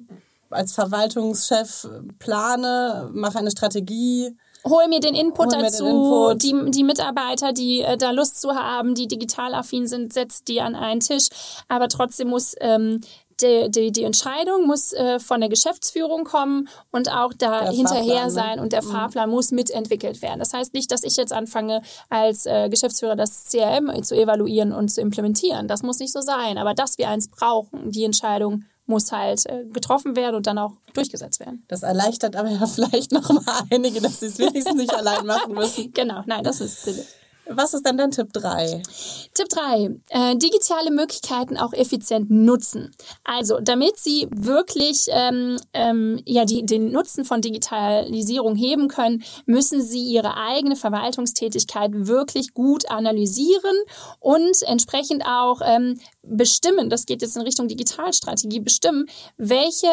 als 0.50 0.72
Verwaltungschef 0.72 1.86
plane, 2.18 3.08
mache 3.14 3.38
eine 3.38 3.52
Strategie. 3.52 4.36
Hol 4.64 4.88
mir 4.88 4.98
den 4.98 5.14
Input 5.14 5.52
mir 5.52 5.58
den 5.58 5.62
dazu. 5.62 5.86
Input. 5.86 6.42
Die, 6.42 6.70
die 6.72 6.82
Mitarbeiter, 6.82 7.52
die 7.52 7.82
äh, 7.82 7.96
da 7.96 8.10
Lust 8.10 8.40
zu 8.40 8.56
haben, 8.56 8.96
die 8.96 9.06
digital 9.06 9.54
affin 9.54 9.86
sind, 9.86 10.12
setzt 10.12 10.48
die 10.48 10.60
an 10.60 10.74
einen 10.74 10.98
Tisch. 10.98 11.28
Aber 11.68 11.86
trotzdem 11.86 12.28
muss 12.28 12.56
ähm, 12.60 13.00
die, 13.42 13.70
die, 13.70 13.92
die 13.92 14.04
Entscheidung 14.04 14.66
muss 14.66 14.92
äh, 14.92 15.18
von 15.18 15.40
der 15.40 15.48
Geschäftsführung 15.48 16.24
kommen 16.24 16.68
und 16.90 17.10
auch 17.10 17.32
da 17.32 17.62
Der 17.62 17.72
hinterher 17.72 18.02
Fahrplan, 18.02 18.24
ne? 18.24 18.30
sein 18.30 18.60
und 18.60 18.72
der 18.72 18.82
Fahrplan 18.82 19.30
muss 19.30 19.50
mitentwickelt 19.50 20.22
werden. 20.22 20.38
Das 20.38 20.52
heißt 20.52 20.74
nicht, 20.74 20.90
dass 20.90 21.02
ich 21.02 21.16
jetzt 21.16 21.32
anfange, 21.32 21.82
als 22.08 22.46
äh, 22.46 22.68
Geschäftsführer 22.68 23.16
das 23.16 23.44
CRM 23.44 24.02
zu 24.02 24.14
evaluieren 24.14 24.72
und 24.72 24.88
zu 24.88 25.00
implementieren. 25.00 25.68
Das 25.68 25.82
muss 25.82 25.98
nicht 25.98 26.12
so 26.12 26.20
sein. 26.20 26.58
Aber 26.58 26.74
dass 26.74 26.98
wir 26.98 27.08
eins 27.08 27.28
brauchen, 27.28 27.90
die 27.90 28.04
Entscheidung 28.04 28.64
muss 28.86 29.12
halt 29.12 29.46
äh, 29.46 29.64
getroffen 29.72 30.16
werden 30.16 30.36
und 30.36 30.46
dann 30.46 30.58
auch 30.58 30.72
durchgesetzt 30.92 31.40
werden. 31.40 31.64
Das 31.68 31.82
erleichtert 31.82 32.36
aber 32.36 32.50
ja 32.50 32.66
vielleicht 32.74 33.12
noch 33.12 33.28
mal 33.30 33.42
einige, 33.70 34.00
dass 34.00 34.20
sie 34.20 34.26
es 34.26 34.38
wenigstens 34.38 34.74
nicht 34.74 34.94
allein 34.94 35.26
machen 35.26 35.54
müssen. 35.54 35.92
Genau, 36.02 36.22
nein, 36.26 36.42
das 36.42 36.60
ist. 36.60 36.88
Was 37.56 37.74
ist 37.74 37.86
denn 37.86 37.96
dein 37.96 38.10
Tipp 38.10 38.32
3? 38.32 38.82
Tipp 39.34 39.48
3. 39.48 39.90
Äh, 40.08 40.36
digitale 40.36 40.90
Möglichkeiten 40.90 41.56
auch 41.56 41.72
effizient 41.72 42.30
nutzen. 42.30 42.94
Also, 43.24 43.58
damit 43.60 43.98
Sie 43.98 44.28
wirklich 44.30 45.06
ähm, 45.10 45.56
ähm, 45.72 46.20
ja, 46.26 46.44
die, 46.44 46.64
den 46.64 46.92
Nutzen 46.92 47.24
von 47.24 47.40
Digitalisierung 47.40 48.54
heben 48.56 48.88
können, 48.88 49.22
müssen 49.46 49.82
Sie 49.82 50.02
Ihre 50.04 50.36
eigene 50.36 50.76
Verwaltungstätigkeit 50.76 51.90
wirklich 51.94 52.54
gut 52.54 52.90
analysieren 52.90 53.76
und 54.20 54.62
entsprechend 54.62 55.24
auch 55.26 55.60
ähm, 55.64 55.98
bestimmen, 56.22 56.88
das 56.88 57.06
geht 57.06 57.22
jetzt 57.22 57.36
in 57.36 57.42
Richtung 57.42 57.68
Digitalstrategie, 57.68 58.60
bestimmen, 58.60 59.06
welche 59.36 59.88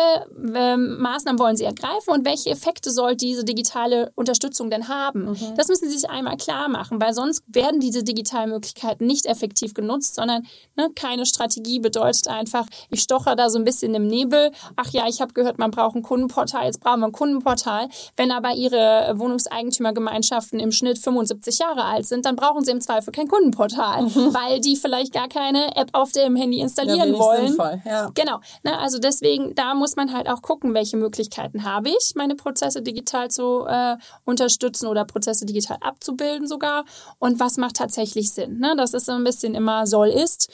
ähm, 0.55 0.97
Maßnahmen 0.99 1.39
wollen 1.39 1.55
Sie 1.55 1.63
ergreifen 1.63 2.13
und 2.13 2.25
welche 2.25 2.49
Effekte 2.51 2.91
soll 2.91 3.15
diese 3.15 3.43
digitale 3.43 4.11
Unterstützung 4.15 4.69
denn 4.69 4.87
haben. 4.87 5.31
Mhm. 5.31 5.55
Das 5.57 5.67
müssen 5.67 5.89
Sie 5.89 5.97
sich 5.97 6.09
einmal 6.09 6.37
klar 6.37 6.69
machen, 6.69 7.01
weil 7.01 7.13
sonst 7.13 7.43
werden 7.51 7.79
diese 7.79 8.03
digitalen 8.03 8.51
Möglichkeiten 8.51 9.05
nicht 9.05 9.25
effektiv 9.25 9.73
genutzt, 9.73 10.15
sondern 10.15 10.45
ne, 10.75 10.89
keine 10.95 11.25
Strategie 11.25 11.79
bedeutet 11.79 12.27
einfach, 12.27 12.65
ich 12.89 13.01
stoche 13.01 13.35
da 13.35 13.49
so 13.49 13.57
ein 13.57 13.65
bisschen 13.65 13.93
im 13.95 14.07
Nebel. 14.07 14.51
Ach 14.75 14.89
ja, 14.91 15.07
ich 15.07 15.21
habe 15.21 15.33
gehört, 15.33 15.59
man 15.59 15.71
braucht 15.71 15.95
ein 15.95 16.03
Kundenportal, 16.03 16.65
jetzt 16.65 16.79
brauchen 16.79 17.01
wir 17.01 17.07
ein 17.07 17.11
Kundenportal. 17.11 17.89
Wenn 18.15 18.31
aber 18.31 18.53
Ihre 18.53 19.13
Wohnungseigentümergemeinschaften 19.15 20.59
im 20.59 20.71
Schnitt 20.71 20.99
75 20.99 21.59
Jahre 21.59 21.85
alt 21.85 22.05
sind, 22.05 22.25
dann 22.25 22.35
brauchen 22.35 22.63
Sie 22.63 22.71
im 22.71 22.81
Zweifel 22.81 23.11
kein 23.11 23.27
Kundenportal, 23.27 24.03
mhm. 24.03 24.33
weil 24.33 24.59
die 24.59 24.75
vielleicht 24.75 25.13
gar 25.13 25.27
keine 25.27 25.75
App 25.75 25.89
auf 25.93 26.11
der 26.11 26.25
im 26.25 26.35
Handy 26.35 26.59
installieren 26.59 27.13
ja, 27.13 27.19
wollen. 27.19 27.47
Sinnvoll, 27.47 27.81
ja. 27.85 28.11
Genau. 28.13 28.39
Ne, 28.63 28.77
also 28.77 28.99
deswegen, 28.99 29.55
da 29.55 29.73
muss 29.73 29.95
man 29.95 30.13
halt 30.13 30.29
auch 30.29 30.41
gucken, 30.41 30.73
welche 30.73 30.97
Möglichkeiten 30.97 31.63
habe 31.63 31.89
ich, 31.89 32.13
meine 32.15 32.35
Prozesse 32.35 32.81
digital 32.81 33.29
zu 33.29 33.65
äh, 33.67 33.97
unterstützen 34.25 34.87
oder 34.87 35.05
Prozesse 35.05 35.45
digital 35.45 35.77
abzubilden 35.81 36.47
sogar 36.47 36.85
und 37.17 37.28
was 37.37 37.57
macht 37.57 37.75
tatsächlich 37.75 38.31
Sinn. 38.31 38.59
Ne? 38.59 38.75
Das 38.77 38.93
ist 38.93 39.07
so 39.07 39.11
ein 39.11 39.25
bisschen 39.25 39.55
immer 39.55 39.85
soll 39.85 40.07
ist. 40.07 40.49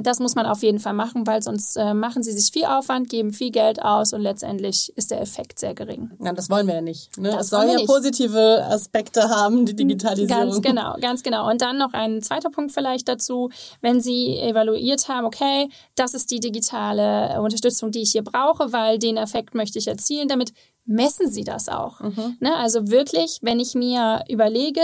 Das 0.00 0.20
muss 0.20 0.36
man 0.36 0.46
auf 0.46 0.62
jeden 0.62 0.78
Fall 0.78 0.92
machen, 0.92 1.26
weil 1.26 1.42
sonst 1.42 1.76
äh, 1.76 1.92
machen 1.92 2.22
sie 2.22 2.30
sich 2.30 2.52
viel 2.52 2.66
Aufwand, 2.66 3.08
geben 3.08 3.32
viel 3.32 3.50
Geld 3.50 3.82
aus 3.82 4.12
und 4.12 4.20
letztendlich 4.20 4.92
ist 4.96 5.10
der 5.10 5.20
Effekt 5.20 5.58
sehr 5.58 5.74
gering. 5.74 6.12
Ja, 6.22 6.32
das 6.32 6.48
wollen 6.50 6.68
wir 6.68 6.76
ja 6.76 6.80
nicht. 6.80 7.18
Ne? 7.18 7.36
Es 7.36 7.48
soll 7.48 7.66
ja 7.66 7.74
nicht. 7.74 7.86
positive 7.86 8.64
Aspekte 8.70 9.28
haben, 9.28 9.66
die 9.66 9.74
Digitalisierung. 9.74 10.50
Ganz 10.50 10.62
genau, 10.62 10.96
ganz 11.00 11.22
genau. 11.24 11.50
Und 11.50 11.60
dann 11.60 11.78
noch 11.78 11.92
ein 11.92 12.22
zweiter 12.22 12.50
Punkt 12.50 12.72
vielleicht 12.72 13.08
dazu, 13.08 13.50
wenn 13.80 14.00
Sie 14.00 14.38
evaluiert 14.38 15.08
haben, 15.08 15.26
okay, 15.26 15.68
das 15.96 16.14
ist 16.14 16.30
die 16.30 16.40
digitale 16.40 17.40
Unterstützung, 17.40 17.90
die 17.90 18.02
ich 18.02 18.12
hier 18.12 18.22
brauche, 18.22 18.72
weil 18.72 18.98
den 18.98 19.16
Effekt 19.16 19.54
möchte 19.54 19.78
ich 19.78 19.88
erzielen. 19.88 20.28
Damit 20.28 20.52
messen 20.84 21.30
Sie 21.30 21.44
das 21.44 21.68
auch. 21.68 22.00
Mhm. 22.00 22.36
Ne? 22.40 22.54
Also 22.56 22.90
wirklich, 22.90 23.38
wenn 23.42 23.60
ich 23.60 23.74
mir 23.74 24.24
überlege, 24.28 24.82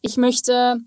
ich 0.00 0.16
möchte 0.16 0.80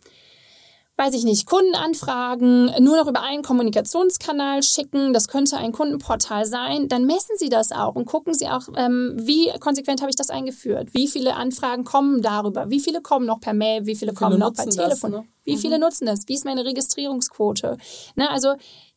weiß 0.97 1.13
ich 1.13 1.25
nicht, 1.25 1.45
Kundenanfragen 1.45 2.71
nur 2.79 2.95
noch 2.95 3.07
über 3.07 3.21
einen 3.21 3.43
Kommunikationskanal 3.43 4.63
schicken, 4.63 5.11
das 5.11 5.27
könnte 5.27 5.57
ein 5.57 5.73
Kundenportal 5.73 6.45
sein, 6.45 6.87
dann 6.87 7.05
messen 7.05 7.35
Sie 7.37 7.49
das 7.49 7.71
auch 7.71 7.95
und 7.95 8.05
gucken 8.05 8.33
Sie 8.33 8.47
auch, 8.47 8.69
ähm, 8.77 9.13
wie 9.17 9.51
konsequent 9.59 10.01
habe 10.01 10.09
ich 10.09 10.15
das 10.15 10.29
eingeführt, 10.29 10.93
wie 10.93 11.07
viele 11.07 11.35
Anfragen 11.35 11.83
kommen 11.83 12.21
darüber, 12.21 12.69
wie 12.69 12.79
viele 12.79 13.01
kommen 13.01 13.25
noch 13.25 13.41
per 13.41 13.53
Mail, 13.53 13.85
wie 13.85 13.95
viele, 13.95 14.13
wie 14.13 14.15
viele 14.15 14.27
kommen 14.27 14.39
noch 14.39 14.53
per 14.53 14.69
Telefon, 14.69 15.11
das, 15.11 15.21
ne? 15.21 15.27
wie 15.43 15.57
viele 15.57 15.75
mhm. 15.75 15.81
nutzen 15.81 16.05
das, 16.05 16.21
wie 16.27 16.33
ist 16.33 16.45
meine 16.45 16.63
Registrierungsquote. 16.63 17.77
Ne, 18.15 18.29
also 18.29 18.53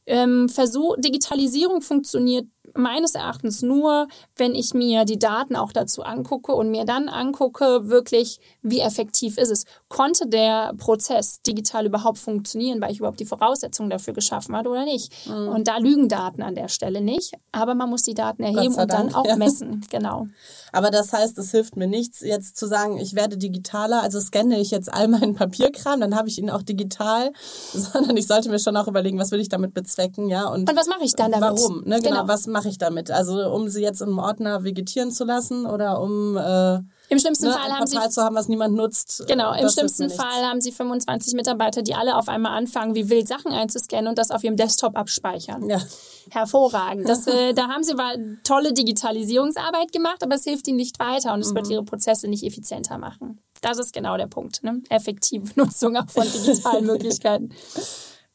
ähm, 0.07 0.49
Versuch, 0.49 0.97
Digitalisierung 0.99 1.83
funktioniert 1.83 2.47
meines 2.75 3.15
Erachtens 3.15 3.63
nur, 3.63 4.09
wenn 4.37 4.55
ich 4.55 4.75
mir 4.75 5.05
die 5.05 5.19
Daten 5.19 5.57
auch 5.57 5.73
dazu 5.73 6.03
angucke 6.03 6.53
und 6.53 6.71
mir 6.71 6.85
dann 6.85 7.09
angucke, 7.09 7.89
wirklich, 7.89 8.41
wie 8.63 8.81
effektiv 8.81 9.39
ist 9.39 9.51
es. 9.51 9.65
Konnte 9.89 10.27
der 10.27 10.75
Prozess 10.77 11.41
digital 11.43 11.87
überhaupt 11.87 12.19
funktionieren, 12.19 12.81
weil 12.81 12.93
ich 12.93 12.99
überhaupt 12.99 13.21
die 13.21 13.27
Voraussetzungen 13.27 13.91
dafür 13.91 14.15
geschaffen 14.15 14.57
habe 14.57 14.69
oder 14.69 14.85
nicht? 14.85 15.13
Mhm. 15.27 15.49
Und 15.49 15.69
da 15.69 15.79
lügen 15.79 16.09
Daten 16.09 16.43
an 16.43 16.55
der 16.55 16.69
Stelle 16.69 17.01
nicht, 17.01 17.35
aber 17.53 17.75
man 17.75 17.91
muss 17.91 18.03
die 18.03 18.15
Daten 18.15 18.43
erheben 18.43 18.75
und 18.75 18.93
dann 18.93 19.15
auch 19.15 19.27
ja. 19.27 19.37
messen. 19.37 19.85
Genau. 19.91 20.27
Aber 20.73 20.91
das 20.91 21.13
heißt, 21.13 21.39
es 21.39 21.51
hilft 21.51 21.77
mir 21.77 21.87
nichts, 21.87 22.21
jetzt 22.21 22.57
zu 22.57 22.67
sagen, 22.67 22.99
ich 22.99 23.15
werde 23.15 23.37
digitaler, 23.37 24.03
also 24.03 24.21
scanne 24.21 24.61
ich 24.61 24.71
jetzt 24.71 24.93
all 24.93 25.09
meinen 25.09 25.35
Papierkram, 25.35 26.01
dann 26.01 26.15
habe 26.15 26.29
ich 26.29 26.39
ihn 26.39 26.51
auch 26.51 26.63
digital, 26.63 27.33
sondern 27.73 28.17
ich 28.17 28.27
sollte 28.27 28.51
mir 28.51 28.59
schon 28.59 28.77
auch 28.77 28.89
überlegen, 28.89 29.19
was 29.19 29.31
will 29.31 29.41
ich 29.41 29.49
damit 29.49 29.75
bezwecken, 29.75 30.29
ja? 30.29 30.47
Und, 30.49 30.69
und 30.69 30.77
was 30.77 30.89
mache 30.89 31.05
ich 31.05 31.15
dann 31.15 31.33
damit? 31.33 31.59
Warum? 31.59 31.83
Ne? 31.85 32.01
Genau, 32.01 32.23
genau. 32.23 32.29
was 32.29 32.47
mache 32.59 32.69
ich 32.69 32.79
damit? 32.79 33.11
Also 33.11 33.49
um 33.53 33.69
sie 33.69 33.83
jetzt 33.83 34.01
im 34.03 34.19
Ordner 34.19 34.65
vegetieren 34.65 35.13
zu 35.13 35.25
lassen 35.25 35.65
oder 35.65 36.01
um 36.01 36.37
äh, 36.37 36.81
im 37.11 37.19
schlimmsten 37.19 37.47
ne, 37.47 37.53
Fall 37.53 37.73
haben 37.73 37.87
Sie 37.87 37.97
zu 38.11 38.23
haben, 38.23 38.35
was 38.35 38.49
niemand 38.49 38.75
nutzt. 38.75 39.25
Genau, 39.27 39.55
im 39.55 39.69
schlimmsten 39.69 40.11
Fall 40.11 40.45
haben 40.45 40.61
Sie 40.61 40.73
25 40.73 41.35
Mitarbeiter, 41.35 41.83
die 41.83 41.95
alle 41.95 42.17
auf 42.17 42.29
einmal 42.29 42.57
anfangen, 42.57 42.95
wie 42.95 43.09
wild 43.09 43.29
Sachen 43.29 43.53
einzuscannen 43.53 44.09
und 44.09 44.19
das 44.19 44.31
auf 44.31 44.45
ihrem 44.45 44.57
Desktop 44.57 44.97
abspeichern. 44.97 45.71
Ja. 45.71 45.81
Hervorragend. 46.31 47.09
Das, 47.09 47.27
äh, 47.27 47.55
da 47.55 47.69
haben 47.69 47.83
Sie 47.83 47.95
tolle 48.45 48.75
Digitalisierungsarbeit 48.75 49.93
gemacht, 49.93 50.23
aber 50.23 50.35
es 50.35 50.45
hilft 50.45 50.69
Ihnen 50.69 50.77
nicht 50.77 50.99
weiter 50.99 51.33
und 51.33 51.41
es 51.41 51.53
mhm. 51.53 51.57
wird 51.57 51.71
Ihre 51.71 51.85
Prozesse 51.85 52.29
nicht 52.29 52.45
effizienter 52.45 52.99
machen. 52.99 53.41
Das 53.63 53.79
ist 53.79 53.93
genau 53.93 54.17
der 54.17 54.27
Punkt. 54.27 54.63
Ne? 54.63 54.83
Effektive 54.91 55.47
Nutzung 55.57 55.97
auch 55.97 56.11
von 56.11 56.25
digitalen 56.25 56.87
Möglichkeiten. 56.87 57.51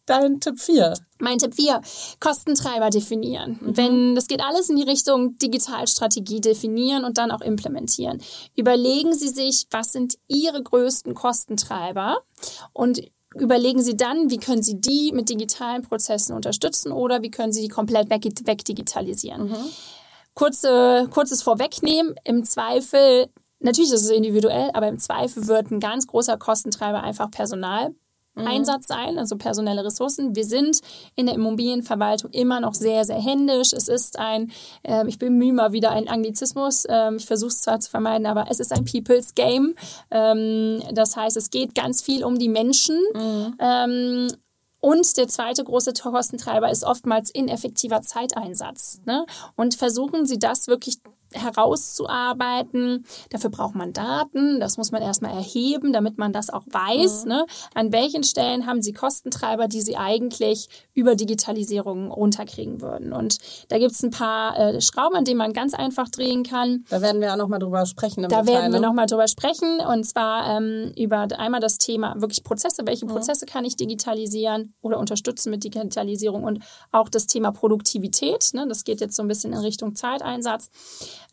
Dein 0.06 0.40
Tipp 0.40 0.60
4. 0.60 0.94
Mein 1.20 1.38
Tipp 1.38 1.56
4, 1.56 1.82
Kostentreiber 2.20 2.90
definieren. 2.90 3.60
Mhm. 3.62 3.78
Wenn 3.78 4.16
das 4.16 4.28
geht 4.28 4.42
alles 4.44 4.70
in 4.70 4.76
die 4.76 4.84
Richtung 4.84 5.38
Digitalstrategie 5.38 6.42
definieren 6.42 7.06
und 7.06 7.18
dann 7.18 7.32
auch 7.32 7.42
implementieren. 7.42 8.22
Überlegen 8.56 9.14
Sie 9.14 9.30
sich, 9.30 9.68
was 9.72 9.94
sind 9.94 10.16
Ihre 10.28 10.62
größten 10.62 11.14
Kostentreiber 11.14 12.20
und 12.74 13.02
überlegen 13.36 13.82
Sie 13.82 13.96
dann, 13.96 14.30
wie 14.30 14.40
können 14.40 14.64
Sie 14.64 14.80
die 14.80 15.12
mit 15.14 15.30
digitalen 15.30 15.84
Prozessen 15.84 16.36
unterstützen 16.36 16.92
oder 16.92 17.22
wie 17.22 17.32
können 17.32 17.54
Sie 17.54 17.62
die 17.62 17.70
komplett 17.70 18.10
wegdigitalisieren. 18.10 19.50
Mhm. 19.50 19.56
Kurze, 20.34 21.08
kurzes 21.12 21.44
Vorwegnehmen, 21.44 22.16
im 22.26 22.44
Zweifel 22.44 23.30
Natürlich 23.64 23.94
ist 23.94 24.04
es 24.04 24.10
individuell, 24.10 24.72
aber 24.74 24.90
im 24.90 25.00
Zweifel 25.00 25.48
wird 25.48 25.72
ein 25.72 25.80
ganz 25.80 26.06
großer 26.06 26.38
Kostentreiber 26.38 27.02
einfach 27.02 27.32
Personal. 27.32 27.96
Einsatz 28.36 28.88
sein, 28.88 29.18
also 29.18 29.38
personelle 29.38 29.86
Ressourcen. 29.86 30.36
Wir 30.36 30.46
sind 30.46 30.80
in 31.16 31.28
der 31.28 31.36
Immobilienverwaltung 31.36 32.32
immer 32.32 32.60
noch 32.60 32.74
sehr, 32.74 33.06
sehr 33.06 33.22
händisch. 33.22 33.74
Es 33.74 33.88
ist 33.88 34.18
ein, 34.18 34.52
äh, 34.84 35.08
ich 35.08 35.20
bemühe 35.20 35.54
mal 35.54 35.72
wieder 35.72 35.92
einen 35.92 36.08
Anglizismus, 36.08 36.86
ähm, 36.90 37.18
ich 37.18 37.26
versuche 37.26 37.50
es 37.50 37.62
zwar 37.62 37.80
zu 37.80 37.90
vermeiden, 37.90 38.26
aber 38.26 38.46
es 38.50 38.60
ist 38.60 38.74
ein 38.74 38.86
People's 38.86 39.36
Game. 39.36 39.76
Ähm, 40.12 40.82
das 40.94 41.16
heißt, 41.16 41.38
es 41.38 41.52
geht 41.52 41.76
ganz 41.76 42.02
viel 42.02 42.24
um 42.24 42.40
die 42.40 42.50
Menschen. 42.50 43.00
Mhm. 43.14 43.56
Ähm, 43.60 44.28
und 44.80 45.16
der 45.16 45.30
zweite 45.30 45.64
große 45.64 45.94
Kostentreiber 45.94 46.70
ist 46.70 46.84
oftmals 46.84 47.30
ineffektiver 47.30 48.02
Zeiteinsatz. 48.02 49.00
Ne? 49.06 49.26
Und 49.56 49.76
versuchen 49.76 50.26
Sie 50.26 50.38
das 50.38 50.68
wirklich 50.68 50.98
herauszuarbeiten. 51.34 53.06
Dafür 53.30 53.50
braucht 53.50 53.76
man 53.76 53.94
Daten, 53.94 54.60
das 54.60 54.78
muss 54.78 54.92
man 54.92 55.02
erstmal 55.02 55.34
erheben, 55.34 55.94
damit 55.94 56.18
man 56.18 56.34
das 56.34 56.50
auch 56.50 56.64
weiß. 56.68 57.26
Mhm. 57.26 57.30
Ne? 57.30 57.46
An 57.74 57.92
welchen 57.92 58.24
Stellen 58.24 58.66
haben 58.66 58.82
Sie 58.82 58.94
Kostentreiber, 58.94 59.68
die 59.68 59.82
Sie 59.82 59.98
eigentlich 59.98 60.68
über 60.94 61.16
Digitalisierung 61.16 62.12
runterkriegen 62.12 62.82
würden. 62.82 63.14
Und 63.14 63.38
da 63.70 63.78
gibt 63.78 63.92
es 63.92 64.04
ein 64.04 64.12
paar 64.12 64.58
äh, 64.58 64.82
Schrauben, 64.82 65.16
an 65.16 65.26
denen 65.26 65.38
man 65.38 65.54
ganz 65.54 65.74
einfach 65.74 66.10
drehen 66.10 66.44
kann. 66.44 66.86
Da 66.90 67.02
werden 67.02 67.22
wir 67.22 67.34
auch 67.34 67.38
nochmal 67.38 67.60
drüber 67.60 67.86
sprechen. 67.86 68.24
da 68.24 68.28
Detail, 68.28 68.48
werden 68.48 68.74
wir 68.74 68.80
ne? 68.80 68.88
nochmal 68.88 69.06
drüber 69.06 69.28
sprechen. 69.28 69.80
Und 69.80 70.04
zwar 70.06 70.58
ähm, 70.58 70.92
über 70.98 71.28
einmal 71.38 71.60
das 71.60 71.78
Thema 71.78 72.16
wirklich 72.18 72.44
Prozesse. 72.44 72.84
Welche 72.86 73.06
mhm. 73.06 73.12
Prozesse 73.12 73.46
kann 73.46 73.66
ich 73.66 73.76
digitalisieren 73.76 74.74
oder 74.82 75.00
unterstützen 75.00 75.50
mit 75.50 75.64
Digitalisierung? 75.64 76.44
Und 76.44 76.64
auch 76.92 77.10
das 77.10 77.28
Thema 77.28 77.52
Produktivität. 77.52 78.52
Ne? 78.54 78.66
Das 78.68 78.84
geht 78.84 79.02
jetzt 79.02 79.16
so 79.16 79.24
ein 79.24 79.28
bisschen 79.28 79.54
in 79.54 79.60
Richtung 79.60 79.96
Zeiteinsatz. 79.96 80.70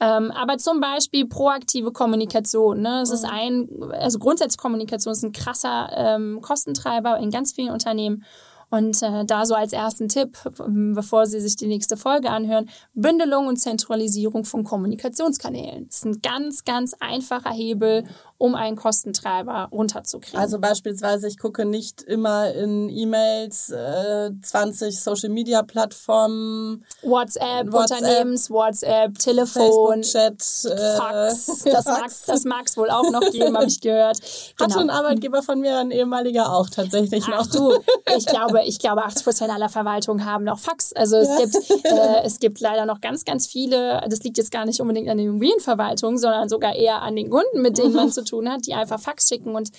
Ähm, 0.00 0.30
aber 0.30 0.57
zum 0.57 0.80
Beispiel 0.80 1.28
proaktive 1.28 1.92
Kommunikation. 1.92 2.80
Ne? 2.80 3.02
Es 3.02 3.11
mhm. 3.11 3.14
ist 3.14 3.25
ein, 3.25 3.69
also 3.92 4.19
grundsätzlich 4.19 4.59
Kommunikation 4.59 5.12
ist 5.12 5.23
ein 5.23 5.33
krasser 5.33 5.90
ähm, 5.95 6.40
Kostentreiber 6.40 7.19
in 7.19 7.30
ganz 7.30 7.52
vielen 7.52 7.71
Unternehmen. 7.71 8.25
Und 8.71 9.02
äh, 9.02 9.25
da 9.25 9.45
so 9.47 9.54
als 9.54 9.73
ersten 9.73 10.09
Tipp, 10.09 10.38
bevor 10.69 11.26
Sie 11.26 11.40
sich 11.40 11.57
die 11.57 11.66
nächste 11.66 11.97
Folge 11.97 12.30
anhören, 12.30 12.71
Bündelung 12.95 13.49
und 13.49 13.57
Zentralisierung 13.57 14.45
von 14.45 14.62
Kommunikationskanälen. 14.62 15.88
Das 15.88 15.97
ist 15.97 16.07
ein 16.07 16.23
ganz, 16.23 16.64
ganz 16.64 16.95
einfacher 17.00 17.50
Hebel, 17.50 18.04
um 18.40 18.54
einen 18.54 18.75
Kostentreiber 18.75 19.68
runterzukriegen. 19.70 20.40
Also 20.40 20.59
beispielsweise, 20.59 21.28
ich 21.28 21.37
gucke 21.37 21.66
nicht 21.66 22.00
immer 22.00 22.50
in 22.54 22.88
E-Mails, 22.88 23.68
äh, 23.68 24.30
20 24.40 24.99
Social-Media-Plattformen. 24.99 26.82
WhatsApp, 27.02 27.70
WhatsApp, 27.70 28.00
Unternehmens, 28.00 28.49
WhatsApp, 28.49 29.18
Telefon, 29.18 30.00
Chat, 30.00 30.42
äh, 30.64 30.97
Fax. 30.97 31.64
Das 32.26 32.44
mag 32.44 32.62
es 32.64 32.78
wohl 32.78 32.88
auch 32.88 33.11
noch 33.11 33.30
geben, 33.30 33.54
habe 33.59 33.66
ich 33.66 33.78
gehört. 33.82 34.18
Genau. 34.56 34.70
Hatte 34.70 34.80
ein 34.80 34.90
Arbeitgeber 34.90 35.42
von 35.42 35.61
mir, 35.61 35.76
ein 35.76 35.90
ehemaliger 35.90 36.50
auch 36.50 36.70
tatsächlich 36.70 37.25
Ach, 37.30 37.44
noch. 37.44 37.47
du, 37.47 37.75
ich 38.16 38.25
glaube, 38.25 38.62
ich 38.64 38.78
glaube 38.78 39.04
80 39.04 39.25
Prozent 39.25 39.52
aller 39.52 39.68
Verwaltungen 39.68 40.25
haben 40.25 40.44
noch 40.44 40.59
Fax. 40.59 40.94
Also 40.94 41.16
es, 41.16 41.28
ja. 41.28 41.44
gibt, 41.44 41.85
äh, 41.85 42.23
es 42.25 42.38
gibt 42.38 42.61
leider 42.61 42.87
noch 42.87 43.02
ganz, 43.02 43.26
ganz 43.26 43.47
viele, 43.47 44.00
das 44.09 44.20
liegt 44.20 44.38
jetzt 44.38 44.50
gar 44.50 44.64
nicht 44.64 44.80
unbedingt 44.80 45.11
an 45.11 45.18
den 45.18 45.28
Immobilienverwaltungen, 45.28 46.16
sondern 46.16 46.49
sogar 46.49 46.75
eher 46.75 47.02
an 47.02 47.16
den 47.16 47.28
Kunden, 47.28 47.61
mit 47.61 47.76
denen 47.76 47.92
man 47.92 48.11
zu 48.11 48.30
tun 48.31 48.49
hat, 48.49 48.67
die 48.67 48.75
einfach 48.75 49.01
Fax 49.01 49.29
schicken. 49.29 49.55
Und 49.55 49.71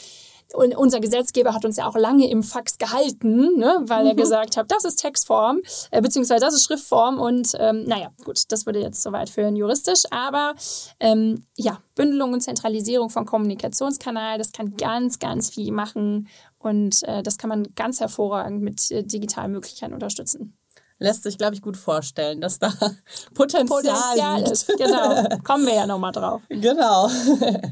und 0.53 0.75
unser 0.75 0.99
Gesetzgeber 0.99 1.53
hat 1.53 1.65
uns 1.65 1.77
ja 1.77 1.87
auch 1.87 1.95
lange 1.95 2.29
im 2.29 2.43
Fax 2.43 2.77
gehalten, 2.77 3.57
ne, 3.57 3.81
weil 3.83 4.07
er 4.07 4.15
gesagt 4.15 4.57
hat, 4.57 4.71
das 4.71 4.85
ist 4.85 4.97
Textform, 4.97 5.61
äh, 5.91 6.01
beziehungsweise 6.01 6.41
das 6.41 6.53
ist 6.53 6.65
Schriftform. 6.65 7.19
Und 7.19 7.53
ähm, 7.59 7.85
naja, 7.85 8.09
gut, 8.23 8.43
das 8.49 8.65
würde 8.65 8.81
jetzt 8.81 9.01
soweit 9.01 9.29
führen 9.29 9.55
juristisch, 9.55 10.03
aber 10.11 10.53
ähm, 10.99 11.45
ja, 11.57 11.79
Bündelung 11.95 12.33
und 12.33 12.41
Zentralisierung 12.41 13.09
von 13.09 13.25
Kommunikationskanal, 13.25 14.37
das 14.37 14.51
kann 14.51 14.75
ganz, 14.75 15.19
ganz 15.19 15.49
viel 15.49 15.71
machen. 15.71 16.27
Und 16.59 17.03
äh, 17.03 17.23
das 17.23 17.37
kann 17.37 17.49
man 17.49 17.67
ganz 17.75 17.99
hervorragend 17.99 18.61
mit 18.61 18.91
äh, 18.91 19.03
digitalen 19.03 19.51
Möglichkeiten 19.51 19.93
unterstützen 19.93 20.57
lässt 21.01 21.23
sich, 21.23 21.37
glaube 21.37 21.55
ich, 21.55 21.61
gut 21.61 21.75
vorstellen, 21.75 22.39
dass 22.41 22.59
da 22.59 22.71
Potenzial, 23.33 23.65
Potenzial 23.65 24.41
ist. 24.43 24.67
Genau. 24.67 25.37
Kommen 25.43 25.65
wir 25.65 25.73
ja 25.73 25.87
nochmal 25.87 26.11
drauf. 26.11 26.41
Genau. 26.61 27.09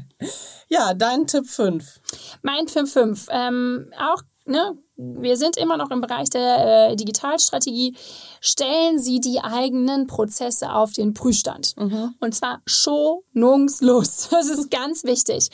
ja, 0.68 0.94
dein 0.94 1.26
Tipp 1.26 1.46
5. 1.46 2.00
Mein 2.42 2.66
Tipp 2.66 2.88
5. 2.88 3.28
Ähm, 3.30 3.92
auch, 3.96 4.22
ne, 4.46 4.76
wir 4.96 5.36
sind 5.36 5.56
immer 5.56 5.76
noch 5.76 5.90
im 5.90 6.00
Bereich 6.00 6.28
der 6.28 6.90
äh, 6.90 6.96
Digitalstrategie. 6.96 7.96
Stellen 8.40 8.98
Sie 8.98 9.20
die 9.20 9.40
eigenen 9.40 10.08
Prozesse 10.08 10.72
auf 10.72 10.92
den 10.92 11.14
Prüfstand. 11.14 11.76
Mhm. 11.76 12.14
Und 12.18 12.34
zwar 12.34 12.60
schonungslos. 12.66 14.28
Das 14.30 14.48
ist 14.48 14.70
ganz 14.70 15.04
wichtig. 15.04 15.50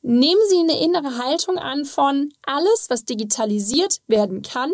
Nehmen 0.00 0.40
Sie 0.48 0.60
eine 0.60 0.80
innere 0.82 1.18
Haltung 1.18 1.58
an 1.58 1.84
von 1.84 2.30
alles, 2.42 2.86
was 2.88 3.04
digitalisiert 3.04 3.98
werden 4.06 4.40
kann, 4.40 4.72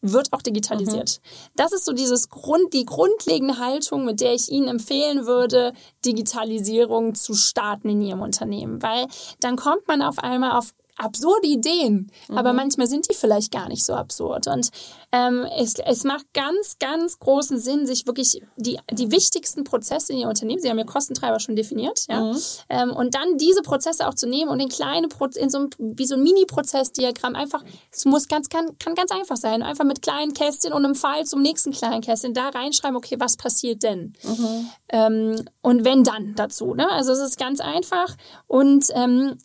wird 0.00 0.32
auch 0.32 0.42
digitalisiert. 0.42 1.20
Mhm. 1.22 1.50
Das 1.56 1.72
ist 1.72 1.84
so 1.84 1.92
dieses 1.92 2.28
Grund, 2.28 2.72
die 2.72 2.84
grundlegende 2.84 3.58
Haltung, 3.58 4.04
mit 4.04 4.20
der 4.20 4.34
ich 4.34 4.50
Ihnen 4.50 4.68
empfehlen 4.68 5.26
würde, 5.26 5.72
Digitalisierung 6.04 7.14
zu 7.14 7.34
starten 7.34 7.88
in 7.88 8.02
Ihrem 8.02 8.22
Unternehmen, 8.22 8.82
weil 8.82 9.06
dann 9.40 9.56
kommt 9.56 9.88
man 9.88 10.02
auf 10.02 10.18
einmal 10.18 10.52
auf 10.52 10.72
absurde 10.98 11.46
Ideen, 11.46 12.10
mhm. 12.28 12.38
aber 12.38 12.52
manchmal 12.52 12.86
sind 12.86 13.08
die 13.08 13.14
vielleicht 13.14 13.52
gar 13.52 13.68
nicht 13.68 13.84
so 13.84 13.94
absurd. 13.94 14.46
Und 14.48 14.70
ähm, 15.12 15.46
es, 15.58 15.74
es 15.74 16.04
macht 16.04 16.26
ganz, 16.34 16.76
ganz 16.78 17.18
großen 17.18 17.58
Sinn, 17.58 17.86
sich 17.86 18.06
wirklich 18.06 18.42
die, 18.56 18.78
die 18.90 19.10
wichtigsten 19.10 19.64
Prozesse 19.64 20.12
in 20.12 20.18
Ihr 20.18 20.28
Unternehmen, 20.28 20.60
Sie 20.60 20.68
haben 20.68 20.78
Ihr 20.78 20.84
Kostentreiber 20.84 21.40
schon 21.40 21.56
definiert, 21.56 22.04
ja, 22.08 22.20
mhm. 22.20 22.36
ähm, 22.68 22.90
und 22.90 23.14
dann 23.14 23.38
diese 23.38 23.62
Prozesse 23.62 24.06
auch 24.06 24.14
zu 24.14 24.28
nehmen 24.28 24.50
und 24.50 24.60
in 24.60 24.68
kleine 24.68 25.08
Pro 25.08 25.26
in 25.26 25.50
so 25.50 25.58
ein, 25.58 25.70
wie 25.78 26.06
so 26.06 26.14
ein 26.14 26.22
Mini-Prozessdiagramm 26.22 27.34
einfach, 27.34 27.64
es 27.92 28.04
muss 28.04 28.28
ganz, 28.28 28.48
kann, 28.48 28.78
kann 28.78 28.94
ganz 28.94 29.10
einfach 29.10 29.36
sein, 29.36 29.62
einfach 29.62 29.84
mit 29.84 30.02
kleinen 30.02 30.32
Kästchen 30.34 30.72
und 30.72 30.84
einem 30.84 30.94
Pfeil 30.94 31.24
zum 31.24 31.42
nächsten 31.42 31.72
kleinen 31.72 32.00
Kästchen 32.00 32.34
da 32.34 32.48
reinschreiben, 32.48 32.96
okay, 32.96 33.16
was 33.18 33.36
passiert 33.36 33.82
denn? 33.82 34.14
Mhm. 34.22 34.70
Ähm, 34.88 35.44
und 35.62 35.84
wenn 35.84 36.02
dann 36.02 36.34
dazu, 36.34 36.74
ne? 36.74 36.90
Also 36.90 37.12
es 37.12 37.20
ist 37.20 37.38
ganz 37.38 37.60
einfach 37.60 38.16
und 38.46 38.86
ähm, 38.94 39.38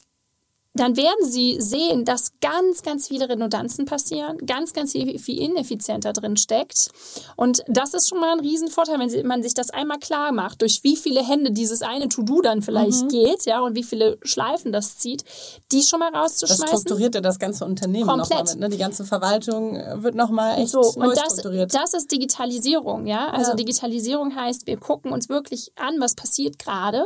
dann 0.74 0.98
werden 0.98 1.30
Sie 1.30 1.58
sehen, 1.60 2.04
dass 2.04 2.32
ganz, 2.42 2.82
ganz 2.82 3.08
viele 3.08 3.30
Redundanzen 3.30 3.86
passieren, 3.86 4.38
ganz, 4.46 4.74
ganz 4.74 4.94
viel, 4.94 5.20
viel 5.20 5.40
ineffizienter 5.40 6.14
drin 6.14 6.36
steckt. 6.36 6.90
Und 7.36 7.64
das 7.68 7.94
ist 7.94 8.10
schon 8.10 8.20
mal 8.20 8.34
ein 8.34 8.40
Riesenvorteil, 8.40 9.00
wenn 9.00 9.10
Sie, 9.10 9.24
man 9.24 9.44
sich 9.44 9.54
das 9.54 9.70
einmal 9.70 10.00
klar 10.00 10.32
macht, 10.32 10.62
durch 10.62 10.84
wie 10.84 10.96
viele 10.96 11.24
Hände 11.24 11.52
dieses 11.52 11.84
eine 11.84 12.10
To-Do 12.10 12.42
dann 12.42 12.62
vielleicht 12.62 13.04
mhm. 13.04 13.10
geht, 13.10 13.46
ja, 13.46 13.62
und 13.62 13.76
wie 13.76 13.84
viele 13.84 14.18
Schleifen 14.24 14.72
das 14.72 14.98
zieht, 14.98 15.24
die 15.72 15.84
schon 15.84 16.00
mal 16.00 16.14
rauszuschmeißen. 16.14 16.66
Das 16.66 16.82
strukturiert 16.82 17.16
ja 17.16 17.22
das 17.22 17.38
ganze 17.38 17.66
Unternehmen 17.66 18.08
nochmal 18.08 18.44
mit, 18.44 18.60
ne? 18.60 18.70
Die 18.70 18.78
ganze 18.78 19.06
Verwaltung 19.06 19.76
wird 19.76 20.16
nochmal 20.16 20.60
echt 20.60 20.70
so, 20.70 20.82
neu 20.98 21.10
und 21.10 21.18
das, 21.18 21.34
strukturiert. 21.34 21.74
Das 21.74 21.94
ist 21.94 22.12
Digitalisierung, 22.12 23.06
ja. 23.06 23.30
Also 23.30 23.52
ja. 23.52 23.56
Digitalisierung 23.56 24.36
heißt, 24.36 24.66
wir 24.66 24.78
gucken 24.78 25.12
uns 25.12 25.30
wirklich 25.30 25.72
an, 25.76 26.00
was 26.00 26.16
passiert 26.16 26.58
gerade. 26.58 27.06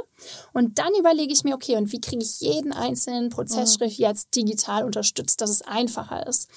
Und 0.54 0.80
dann 0.80 0.94
überlege 1.00 1.34
ich 1.34 1.44
mir, 1.44 1.56
okay, 1.56 1.76
und 1.76 1.92
wie 1.92 2.02
kriege 2.02 2.24
ich 2.24 2.40
jeden 2.40 2.72
einzelnen 2.72 3.30
Prozess 3.30 3.48
Prozessschrift 3.48 3.98
jetzt 3.98 4.36
digital 4.36 4.84
unterstützt, 4.84 5.42
dass 5.42 5.50
es 5.50 5.62
einfacher 5.62 6.28
ist. 6.28 6.50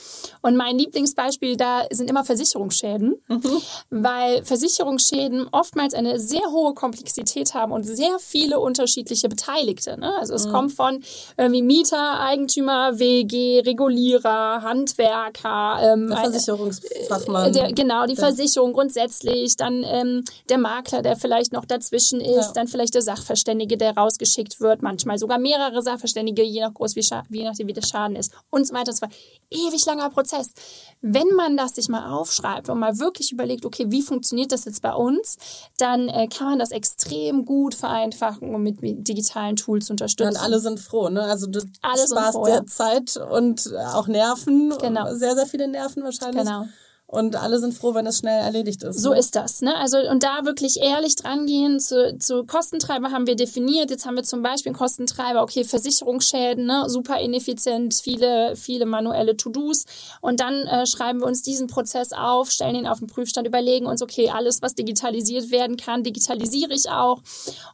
Und 0.43 0.57
mein 0.57 0.79
Lieblingsbeispiel 0.79 1.57
da 1.57 1.83
sind 1.91 2.11
immer 2.11 2.25
Versicherungsschäden, 2.25 3.17
mhm. 3.29 3.63
weil 3.91 4.45
Versicherungsschäden 4.45 5.49
oftmals 5.53 5.95
eine 5.95 6.19
sehr 6.19 6.51
hohe 6.51 6.75
Komplexität 6.75 7.55
haben 7.55 7.73
und 7.73 7.85
sehr 7.85 8.19
viele 8.19 8.61
unterschiedliche 8.61 9.29
Beteiligte. 9.29 9.99
Ne? 9.99 10.13
Also 10.19 10.35
es 10.35 10.47
mhm. 10.47 10.53
kommt 10.53 10.73
von 10.73 11.03
irgendwie 11.37 11.63
Mieter, 11.63 12.21
Eigentümer, 12.21 12.99
WG, 12.99 13.61
Regulierer, 13.61 14.63
Handwerker, 14.63 15.79
ähm, 15.83 16.09
der 16.09 16.19
Versicherungsfachmann. 16.19 17.53
Der, 17.53 17.73
genau, 17.73 18.07
die 18.07 18.15
ja. 18.15 18.21
Versicherung 18.21 18.73
grundsätzlich, 18.73 19.57
dann 19.57 19.85
ähm, 19.85 20.25
der 20.49 20.59
Makler, 20.59 21.03
der 21.03 21.17
vielleicht 21.17 21.53
noch 21.53 21.65
dazwischen 21.65 22.21
ist, 22.21 22.47
ja. 22.47 22.53
dann 22.55 22.69
vielleicht 22.69 22.95
der 22.95 23.03
Sachverständige, 23.03 23.50
der 23.59 23.97
rausgeschickt 23.97 24.61
wird, 24.61 24.83
manchmal 24.83 25.19
sogar 25.19 25.39
mehrere 25.39 25.83
Sachverständige, 25.83 26.43
je 26.43 26.61
nach 26.61 26.75
Groß 26.75 26.97
wie, 26.97 27.01
wie 27.29 27.39
je 27.39 27.45
nachdem, 27.45 27.69
wie 27.69 27.73
der 27.73 27.83
Schaden 27.83 28.17
ist 28.17 28.33
und 28.51 28.67
so 28.67 28.75
weiter. 28.75 28.91
Das 28.91 29.03
war 29.03 29.09
ewig 29.51 29.85
langer 29.87 30.11
Prozess. 30.11 30.53
Wenn 31.01 31.29
man 31.37 31.57
das 31.57 31.75
sich 31.75 31.89
mal 31.89 32.13
aufschreibt 32.13 32.69
und 32.69 32.79
mal 32.79 32.99
wirklich 32.99 33.33
überlegt, 33.33 33.65
okay, 33.65 33.87
wie 33.89 34.03
funktioniert 34.03 34.53
das 34.53 34.65
jetzt 34.65 34.83
bei 34.83 34.93
uns, 34.93 35.37
dann 35.79 36.09
äh, 36.09 36.29
kann 36.29 36.49
man 36.49 36.59
das 36.59 36.71
extrem 36.71 37.45
gut 37.45 37.75
vereinfachen 37.75 38.55
und 38.55 38.63
mit, 38.63 38.83
mit 38.83 39.07
digitalen 39.09 39.57
Tools 39.57 39.91
unterstützen. 39.91 40.37
Und 40.37 40.43
alle 40.43 40.61
sind 40.61 40.81
froh, 40.81 41.09
ne? 41.09 41.23
Also 41.23 41.47
du 41.47 41.61
alle 41.83 42.07
sparst 42.07 42.37
froh, 42.37 42.49
ja. 42.49 42.67
Zeit 42.67 43.17
und 43.17 43.73
auch 43.95 44.07
Nerven. 44.07 44.75
Genau. 44.81 45.15
Sehr, 45.15 45.35
sehr 45.35 45.47
viele 45.47 45.69
Nerven 45.69 46.03
wahrscheinlich. 46.03 46.45
Genau 46.45 46.67
und 47.11 47.35
alle 47.35 47.59
sind 47.59 47.75
froh, 47.75 47.93
wenn 47.95 48.07
es 48.07 48.19
schnell 48.19 48.41
erledigt 48.41 48.85
ist. 48.85 49.01
So 49.01 49.11
ne? 49.11 49.19
ist 49.19 49.35
das. 49.35 49.63
Ne? 49.63 49.77
Also 49.77 49.99
und 49.99 50.23
da 50.23 50.45
wirklich 50.45 50.81
ehrlich 50.81 51.17
dran 51.17 51.45
gehen. 51.45 51.81
Zu, 51.81 52.17
zu 52.19 52.45
Kostentreiber 52.45 53.11
haben 53.11 53.27
wir 53.27 53.35
definiert. 53.35 53.91
Jetzt 53.91 54.07
haben 54.07 54.15
wir 54.15 54.23
zum 54.23 54.43
Beispiel 54.43 54.71
einen 54.71 54.79
Kostentreiber, 54.79 55.43
okay, 55.43 55.65
Versicherungsschäden, 55.65 56.67
ne? 56.67 56.85
super 56.87 57.19
ineffizient, 57.19 57.95
viele, 57.95 58.55
viele 58.55 58.87
manuelle 58.87 59.37
To-Dos. 59.37 59.87
Und 60.21 60.39
dann 60.39 60.69
äh, 60.69 60.87
schreiben 60.87 61.19
wir 61.21 61.27
uns 61.27 61.43
diesen 61.43 61.67
Prozess 61.67 62.13
auf, 62.13 62.53
stellen 62.53 62.77
ihn 62.77 62.87
auf 62.87 63.01
den 63.01 63.09
Prüfstand, 63.09 63.45
überlegen 63.45 63.87
uns, 63.87 64.03
okay, 64.03 64.31
alles, 64.31 64.63
was 64.63 64.77
digitalisiert 64.77 65.51
werden 65.51 65.77
kann, 65.77 66.05
digitalisiere 66.05 66.73
ich 66.73 66.91
auch. 66.91 67.23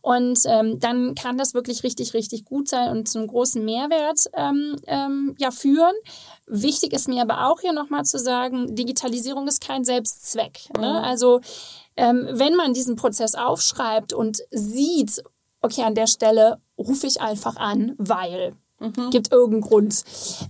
Und 0.00 0.40
ähm, 0.46 0.80
dann 0.80 1.14
kann 1.14 1.36
das 1.36 1.52
wirklich 1.52 1.82
richtig, 1.82 2.14
richtig 2.14 2.46
gut 2.46 2.68
sein 2.68 2.90
und 2.90 3.06
zu 3.06 3.18
einem 3.18 3.28
großen 3.28 3.62
Mehrwert 3.62 4.30
ähm, 4.32 4.76
ähm, 4.86 5.34
ja, 5.38 5.50
führen. 5.50 5.94
Wichtig 6.46 6.92
ist 6.92 7.08
mir 7.08 7.22
aber 7.22 7.48
auch 7.48 7.60
hier 7.60 7.72
nochmal 7.72 8.04
zu 8.04 8.18
sagen, 8.18 8.74
Digitalisierung 8.74 9.48
ist 9.48 9.60
kein 9.60 9.84
Selbstzweck. 9.84 10.68
Ne? 10.78 10.88
Mhm. 10.88 11.04
Also 11.04 11.40
ähm, 11.96 12.28
wenn 12.30 12.54
man 12.54 12.72
diesen 12.72 12.96
Prozess 12.96 13.34
aufschreibt 13.34 14.12
und 14.12 14.42
sieht, 14.50 15.22
okay, 15.60 15.82
an 15.82 15.94
der 15.94 16.06
Stelle 16.06 16.58
rufe 16.78 17.06
ich 17.06 17.20
einfach 17.20 17.56
an, 17.56 17.94
weil 17.98 18.54
mhm. 18.78 19.10
gibt 19.10 19.32
irgendeinen 19.32 19.62
Grund, 19.62 20.04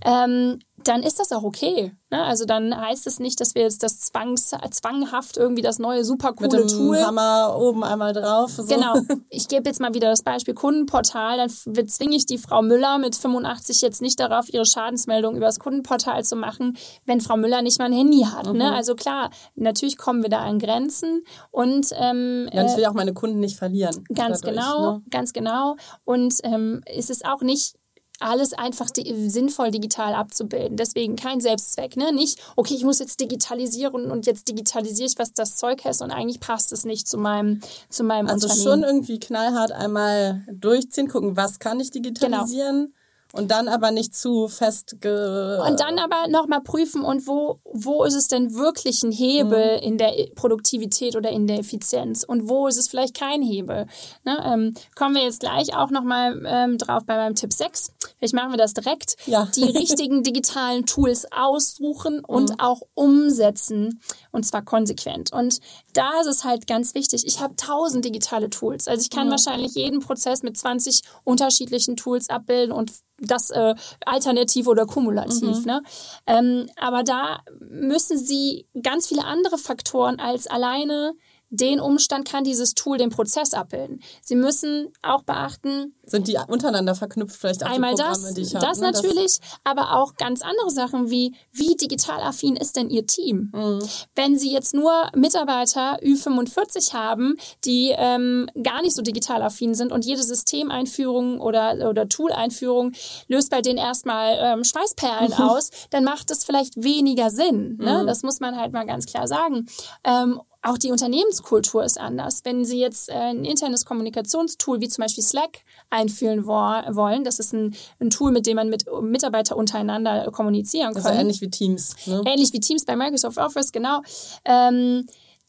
ähm, 0.05 0.59
dann 0.87 1.03
ist 1.03 1.19
das 1.19 1.31
auch 1.31 1.43
okay. 1.43 1.91
Ne? 2.09 2.23
Also 2.23 2.45
dann 2.45 2.75
heißt 2.75 3.07
es 3.07 3.19
nicht, 3.19 3.41
dass 3.41 3.55
wir 3.55 3.63
jetzt 3.63 3.83
das 3.83 3.99
zwangs, 3.99 4.51
zwanghaft 4.71 5.37
irgendwie 5.37 5.61
das 5.61 5.79
neue 5.79 6.05
super 6.05 6.33
coole 6.33 6.49
Mit 6.49 6.71
dem 6.71 6.77
Tool. 6.77 6.99
Hammer 7.03 7.57
oben 7.59 7.83
einmal 7.83 8.13
drauf. 8.13 8.51
So. 8.51 8.65
Genau. 8.65 8.95
Ich 9.29 9.47
gebe 9.47 9.67
jetzt 9.67 9.79
mal 9.79 9.93
wieder 9.93 10.09
das 10.09 10.23
Beispiel 10.23 10.53
Kundenportal. 10.53 11.37
Dann 11.37 11.49
zwinge 11.49 12.15
ich 12.15 12.25
die 12.25 12.37
Frau 12.37 12.61
Müller 12.61 12.97
mit 12.97 13.15
85 13.15 13.81
jetzt 13.81 14.01
nicht 14.01 14.19
darauf, 14.19 14.51
ihre 14.51 14.65
Schadensmeldung 14.65 15.35
über 15.35 15.45
das 15.45 15.59
Kundenportal 15.59 16.23
zu 16.23 16.35
machen, 16.35 16.77
wenn 17.05 17.21
Frau 17.21 17.37
Müller 17.37 17.61
nicht 17.61 17.77
mal 17.77 17.85
ein 17.85 17.93
Handy 17.93 18.21
hat. 18.21 18.45
Ne? 18.45 18.53
Mhm. 18.53 18.57
Ne? 18.59 18.73
Also 18.73 18.95
klar, 18.95 19.29
natürlich 19.55 19.97
kommen 19.97 20.23
wir 20.23 20.29
da 20.29 20.39
an 20.39 20.59
Grenzen 20.59 21.23
und 21.51 21.87
ähm, 21.99 22.49
ja, 22.51 22.65
ich 22.65 22.77
will 22.77 22.85
auch 22.85 22.93
meine 22.93 23.13
Kunden 23.13 23.39
nicht 23.39 23.57
verlieren. 23.57 24.03
Ganz 24.13 24.41
dadurch, 24.41 24.55
genau, 24.55 24.91
ne? 24.91 25.01
ganz 25.09 25.33
genau. 25.33 25.75
Und 26.05 26.35
ähm, 26.43 26.81
es 26.85 27.09
ist 27.09 27.25
auch 27.25 27.41
nicht 27.41 27.75
alles 28.19 28.53
einfach 28.53 28.89
di 28.89 29.29
sinnvoll 29.29 29.71
digital 29.71 30.13
abzubilden. 30.13 30.77
Deswegen 30.77 31.15
kein 31.15 31.39
Selbstzweck. 31.39 31.97
Ne? 31.97 32.11
Nicht, 32.13 32.39
okay, 32.55 32.73
ich 32.73 32.83
muss 32.83 32.99
jetzt 32.99 33.19
digitalisieren 33.19 34.11
und 34.11 34.25
jetzt 34.25 34.47
digitalisiere 34.47 35.07
ich, 35.07 35.19
was 35.19 35.33
das 35.33 35.55
Zeug 35.55 35.83
heißt 35.85 36.01
und 36.01 36.11
eigentlich 36.11 36.39
passt 36.39 36.71
es 36.71 36.85
nicht 36.85 37.07
zu 37.07 37.17
meinem, 37.17 37.61
zu 37.89 38.03
meinem 38.03 38.27
also 38.27 38.47
Unternehmen. 38.47 38.67
Also 38.67 38.69
schon 38.69 38.83
irgendwie 38.83 39.19
knallhart 39.19 39.71
einmal 39.71 40.45
durchziehen, 40.51 41.07
gucken, 41.07 41.37
was 41.37 41.59
kann 41.59 41.79
ich 41.79 41.91
digitalisieren. 41.91 42.85
Genau. 42.85 42.96
Und 43.37 43.51
dann 43.51 43.67
aber 43.67 43.91
nicht 43.91 44.15
zu 44.15 44.47
fest. 44.47 44.93
Und 44.93 45.79
dann 45.79 45.99
aber 45.99 46.27
nochmal 46.27 46.61
prüfen, 46.61 47.03
und 47.03 47.27
wo, 47.27 47.59
wo 47.71 48.03
ist 48.03 48.15
es 48.15 48.27
denn 48.27 48.55
wirklich 48.55 49.03
ein 49.03 49.11
Hebel 49.11 49.77
mhm. 49.77 49.83
in 49.83 49.97
der 49.97 50.13
Produktivität 50.35 51.15
oder 51.15 51.29
in 51.29 51.47
der 51.47 51.59
Effizienz? 51.59 52.23
Und 52.23 52.49
wo 52.49 52.67
ist 52.67 52.77
es 52.77 52.87
vielleicht 52.87 53.15
kein 53.17 53.41
Hebel? 53.41 53.85
Ne, 54.25 54.43
ähm, 54.45 54.73
kommen 54.95 55.15
wir 55.15 55.23
jetzt 55.23 55.41
gleich 55.41 55.75
auch 55.75 55.91
nochmal 55.91 56.41
ähm, 56.45 56.77
drauf 56.77 57.03
bei 57.05 57.15
meinem 57.15 57.35
Tipp 57.35 57.53
6. 57.53 57.91
Vielleicht 58.17 58.33
machen 58.33 58.51
wir 58.51 58.57
das 58.57 58.73
direkt. 58.73 59.15
Ja. 59.27 59.47
Die 59.55 59.63
richtigen 59.63 60.23
digitalen 60.23 60.85
Tools 60.85 61.27
aussuchen 61.31 62.23
und 62.25 62.49
mhm. 62.49 62.59
auch 62.59 62.81
umsetzen. 62.95 64.01
Und 64.31 64.45
zwar 64.45 64.63
konsequent. 64.63 65.31
Und 65.31 65.59
da 65.97 66.21
ist 66.21 66.27
es 66.27 66.43
halt 66.43 66.67
ganz 66.67 66.93
wichtig. 66.93 67.25
Ich 67.25 67.39
habe 67.41 67.55
tausend 67.55 68.05
digitale 68.05 68.51
Tools. 68.51 68.87
Also 68.87 69.01
ich 69.01 69.09
kann 69.09 69.27
mhm. 69.27 69.31
wahrscheinlich 69.31 69.73
jeden 69.73 69.99
Prozess 69.99 70.43
mit 70.43 70.55
20 70.55 71.01
unterschiedlichen 71.23 71.95
Tools 71.95 72.29
abbilden 72.29 72.71
und 72.71 72.91
das 73.19 73.49
äh, 73.49 73.73
alternativ 74.05 74.67
oder 74.67 74.85
kumulativ. 74.85 75.59
Mhm. 75.59 75.65
Ne? 75.65 75.81
Ähm, 76.27 76.69
aber 76.75 77.03
da 77.03 77.39
müssen 77.59 78.19
sie 78.19 78.67
ganz 78.83 79.07
viele 79.07 79.25
andere 79.25 79.57
Faktoren 79.57 80.19
als 80.19 80.45
alleine 80.45 81.15
den 81.49 81.79
Umstand 81.79 82.27
kann 82.27 82.43
dieses 82.43 82.73
Tool 82.73 82.97
den 82.97 83.09
Prozess 83.09 83.53
abbilden. 83.53 84.01
Sie 84.21 84.35
müssen 84.35 84.91
auch 85.01 85.23
beachten, 85.23 85.93
sind 86.05 86.27
die 86.27 86.37
untereinander 86.47 86.95
verknüpft 86.95 87.35
vielleicht 87.35 87.65
auch 87.65 87.69
einmal 87.69 87.93
die 87.93 88.01
Programme, 88.01 88.23
das, 88.23 88.33
die 88.33 88.41
ich 88.41 88.51
das 88.53 88.63
habe, 88.63 88.79
ne? 88.79 88.91
natürlich, 88.91 89.39
aber 89.63 89.95
auch 89.95 90.15
ganz 90.15 90.41
andere 90.41 90.69
Sachen 90.71 91.09
wie 91.09 91.35
wie 91.51 91.75
digital 91.75 92.21
affin 92.21 92.55
ist 92.55 92.75
denn 92.75 92.89
Ihr 92.89 93.05
Team? 93.05 93.51
Mhm. 93.53 93.79
Wenn 94.15 94.37
Sie 94.37 94.51
jetzt 94.51 94.73
nur 94.73 94.91
Mitarbeiter 95.15 95.99
Ü45 96.01 96.93
haben, 96.93 97.35
die 97.65 97.93
ähm, 97.95 98.49
gar 98.63 98.81
nicht 98.81 98.95
so 98.95 99.01
digital 99.01 99.41
affin 99.41 99.75
sind 99.75 99.91
und 99.91 100.05
jede 100.05 100.23
Systemeinführung 100.23 101.39
oder 101.39 101.89
oder 101.89 102.07
Tool-Einführung 102.07 102.93
löst 103.27 103.51
bei 103.51 103.61
denen 103.61 103.77
erstmal 103.77 104.37
ähm, 104.39 104.63
Schweißperlen 104.63 105.33
aus, 105.33 105.71
dann 105.89 106.03
macht 106.03 106.29
das 106.29 106.43
vielleicht 106.43 106.81
weniger 106.81 107.29
Sinn. 107.29 107.77
Ne? 107.77 108.03
Mhm. 108.03 108.07
Das 108.07 108.23
muss 108.23 108.39
man 108.39 108.57
halt 108.57 108.73
mal 108.73 108.85
ganz 108.85 109.05
klar 109.05 109.27
sagen. 109.27 109.67
Ähm, 110.03 110.41
auch 110.61 110.77
die 110.77 110.91
Unternehmenskultur 110.91 111.83
ist 111.83 111.99
anders. 111.99 112.41
Wenn 112.43 112.65
Sie 112.65 112.79
jetzt 112.79 113.09
äh, 113.09 113.13
ein 113.13 113.45
internes 113.45 113.85
Kommunikationstool 113.85 114.81
wie 114.81 114.89
zum 114.89 115.03
Beispiel 115.03 115.23
Slack 115.23 115.59
einführen 115.89 116.45
wo 116.45 116.51
wollen, 116.51 117.23
das 117.23 117.39
ist 117.39 117.53
ein, 117.53 117.75
ein 117.99 118.09
Tool, 118.09 118.31
mit 118.31 118.45
dem 118.47 118.55
man 118.55 118.69
mit 118.69 118.85
Mitarbeitern 119.01 119.57
untereinander 119.57 120.29
kommunizieren 120.31 120.93
kann. 120.93 121.03
Ja 121.03 121.21
ähnlich 121.21 121.41
wie 121.41 121.49
Teams. 121.49 121.95
Ne? 122.05 122.21
Ähnlich 122.25 122.53
wie 122.53 122.59
Teams 122.59 122.85
bei 122.85 122.95
Microsoft 122.95 123.37
Office, 123.37 123.71
genau. 123.71 124.01
Ähm, 124.45 125.05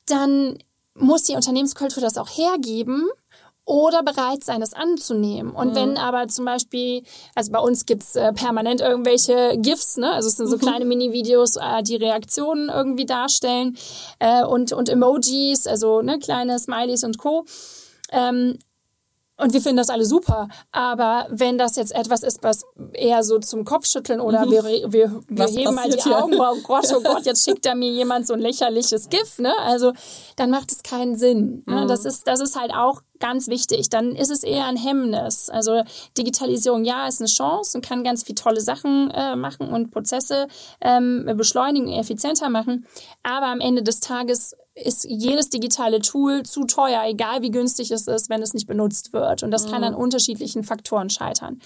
dann 0.06 0.58
muss 0.94 1.24
die 1.24 1.34
Unternehmenskultur 1.34 2.02
das 2.02 2.16
auch 2.16 2.28
hergeben 2.28 3.08
oder 3.68 4.02
bereit 4.02 4.42
sein, 4.42 4.62
es 4.62 4.72
anzunehmen. 4.72 5.52
Und 5.52 5.74
wenn 5.74 5.98
aber 5.98 6.26
zum 6.28 6.46
Beispiel, 6.46 7.02
also 7.34 7.52
bei 7.52 7.58
uns 7.58 7.84
gibt's 7.84 8.16
äh, 8.16 8.32
permanent 8.32 8.80
irgendwelche 8.80 9.58
GIFs, 9.58 9.98
ne? 9.98 10.10
also 10.10 10.28
es 10.28 10.36
sind 10.36 10.48
so 10.48 10.56
kleine 10.56 10.86
Mini-Videos, 10.86 11.56
äh, 11.56 11.82
die 11.82 11.96
Reaktionen 11.96 12.70
irgendwie 12.70 13.04
darstellen 13.04 13.76
äh, 14.20 14.42
und, 14.42 14.72
und 14.72 14.88
Emojis, 14.88 15.66
also 15.66 16.00
ne, 16.00 16.18
kleine 16.18 16.58
Smileys 16.58 17.04
und 17.04 17.18
Co. 17.18 17.44
Ähm, 18.10 18.58
und 19.38 19.52
wir 19.52 19.60
finden 19.60 19.76
das 19.76 19.88
alle 19.88 20.04
super. 20.04 20.48
Aber 20.72 21.26
wenn 21.30 21.58
das 21.58 21.76
jetzt 21.76 21.94
etwas 21.94 22.22
ist, 22.22 22.42
was 22.42 22.66
eher 22.92 23.22
so 23.22 23.38
zum 23.38 23.64
Kopfschütteln 23.64 24.20
oder 24.20 24.50
wir, 24.50 24.64
wir, 24.64 24.92
wir 24.92 25.20
Was 25.28 25.56
heben 25.56 25.74
mal 25.74 25.84
die 25.84 25.96
passiert 25.96 26.02
hier? 26.02 26.24
Augenbrauen, 26.24 26.58
oh 26.64 26.66
Gott, 26.66 26.92
oh 26.94 27.00
Gott, 27.00 27.24
jetzt 27.24 27.44
schickt 27.44 27.64
da 27.64 27.74
mir 27.74 27.90
jemand 27.90 28.26
so 28.26 28.34
ein 28.34 28.40
lächerliches 28.40 29.08
GIF, 29.08 29.38
ne? 29.38 29.52
Also 29.60 29.92
dann 30.36 30.50
macht 30.50 30.72
es 30.72 30.82
keinen 30.82 31.16
Sinn. 31.16 31.62
Ne? 31.66 31.86
Das, 31.86 32.04
ist, 32.04 32.26
das 32.26 32.40
ist 32.40 32.58
halt 32.58 32.72
auch 32.74 33.02
ganz 33.20 33.48
wichtig. 33.48 33.88
Dann 33.88 34.14
ist 34.14 34.30
es 34.30 34.42
eher 34.42 34.66
ein 34.66 34.76
Hemmnis. 34.76 35.50
Also 35.50 35.82
Digitalisierung, 36.16 36.84
ja, 36.84 37.06
ist 37.06 37.20
eine 37.20 37.28
Chance 37.28 37.78
und 37.78 37.84
kann 37.86 38.04
ganz 38.04 38.24
viel 38.24 38.34
tolle 38.34 38.60
Sachen 38.60 39.10
äh, 39.10 39.36
machen 39.36 39.68
und 39.68 39.90
Prozesse 39.90 40.48
ähm, 40.80 41.30
beschleunigen, 41.36 41.88
effizienter 41.88 42.48
machen. 42.48 42.86
Aber 43.22 43.46
am 43.46 43.60
Ende 43.60 43.82
des 43.82 44.00
Tages 44.00 44.56
ist 44.84 45.04
jedes 45.08 45.48
digitale 45.50 46.00
Tool 46.00 46.42
zu 46.44 46.64
teuer, 46.64 47.04
egal 47.06 47.42
wie 47.42 47.50
günstig 47.50 47.90
es 47.90 48.06
ist, 48.06 48.30
wenn 48.30 48.42
es 48.42 48.54
nicht 48.54 48.66
benutzt 48.66 49.12
wird. 49.12 49.42
Und 49.42 49.50
das 49.50 49.70
kann 49.70 49.84
an 49.84 49.94
unterschiedlichen 49.94 50.64
Faktoren 50.64 51.10
scheitern. 51.10 51.60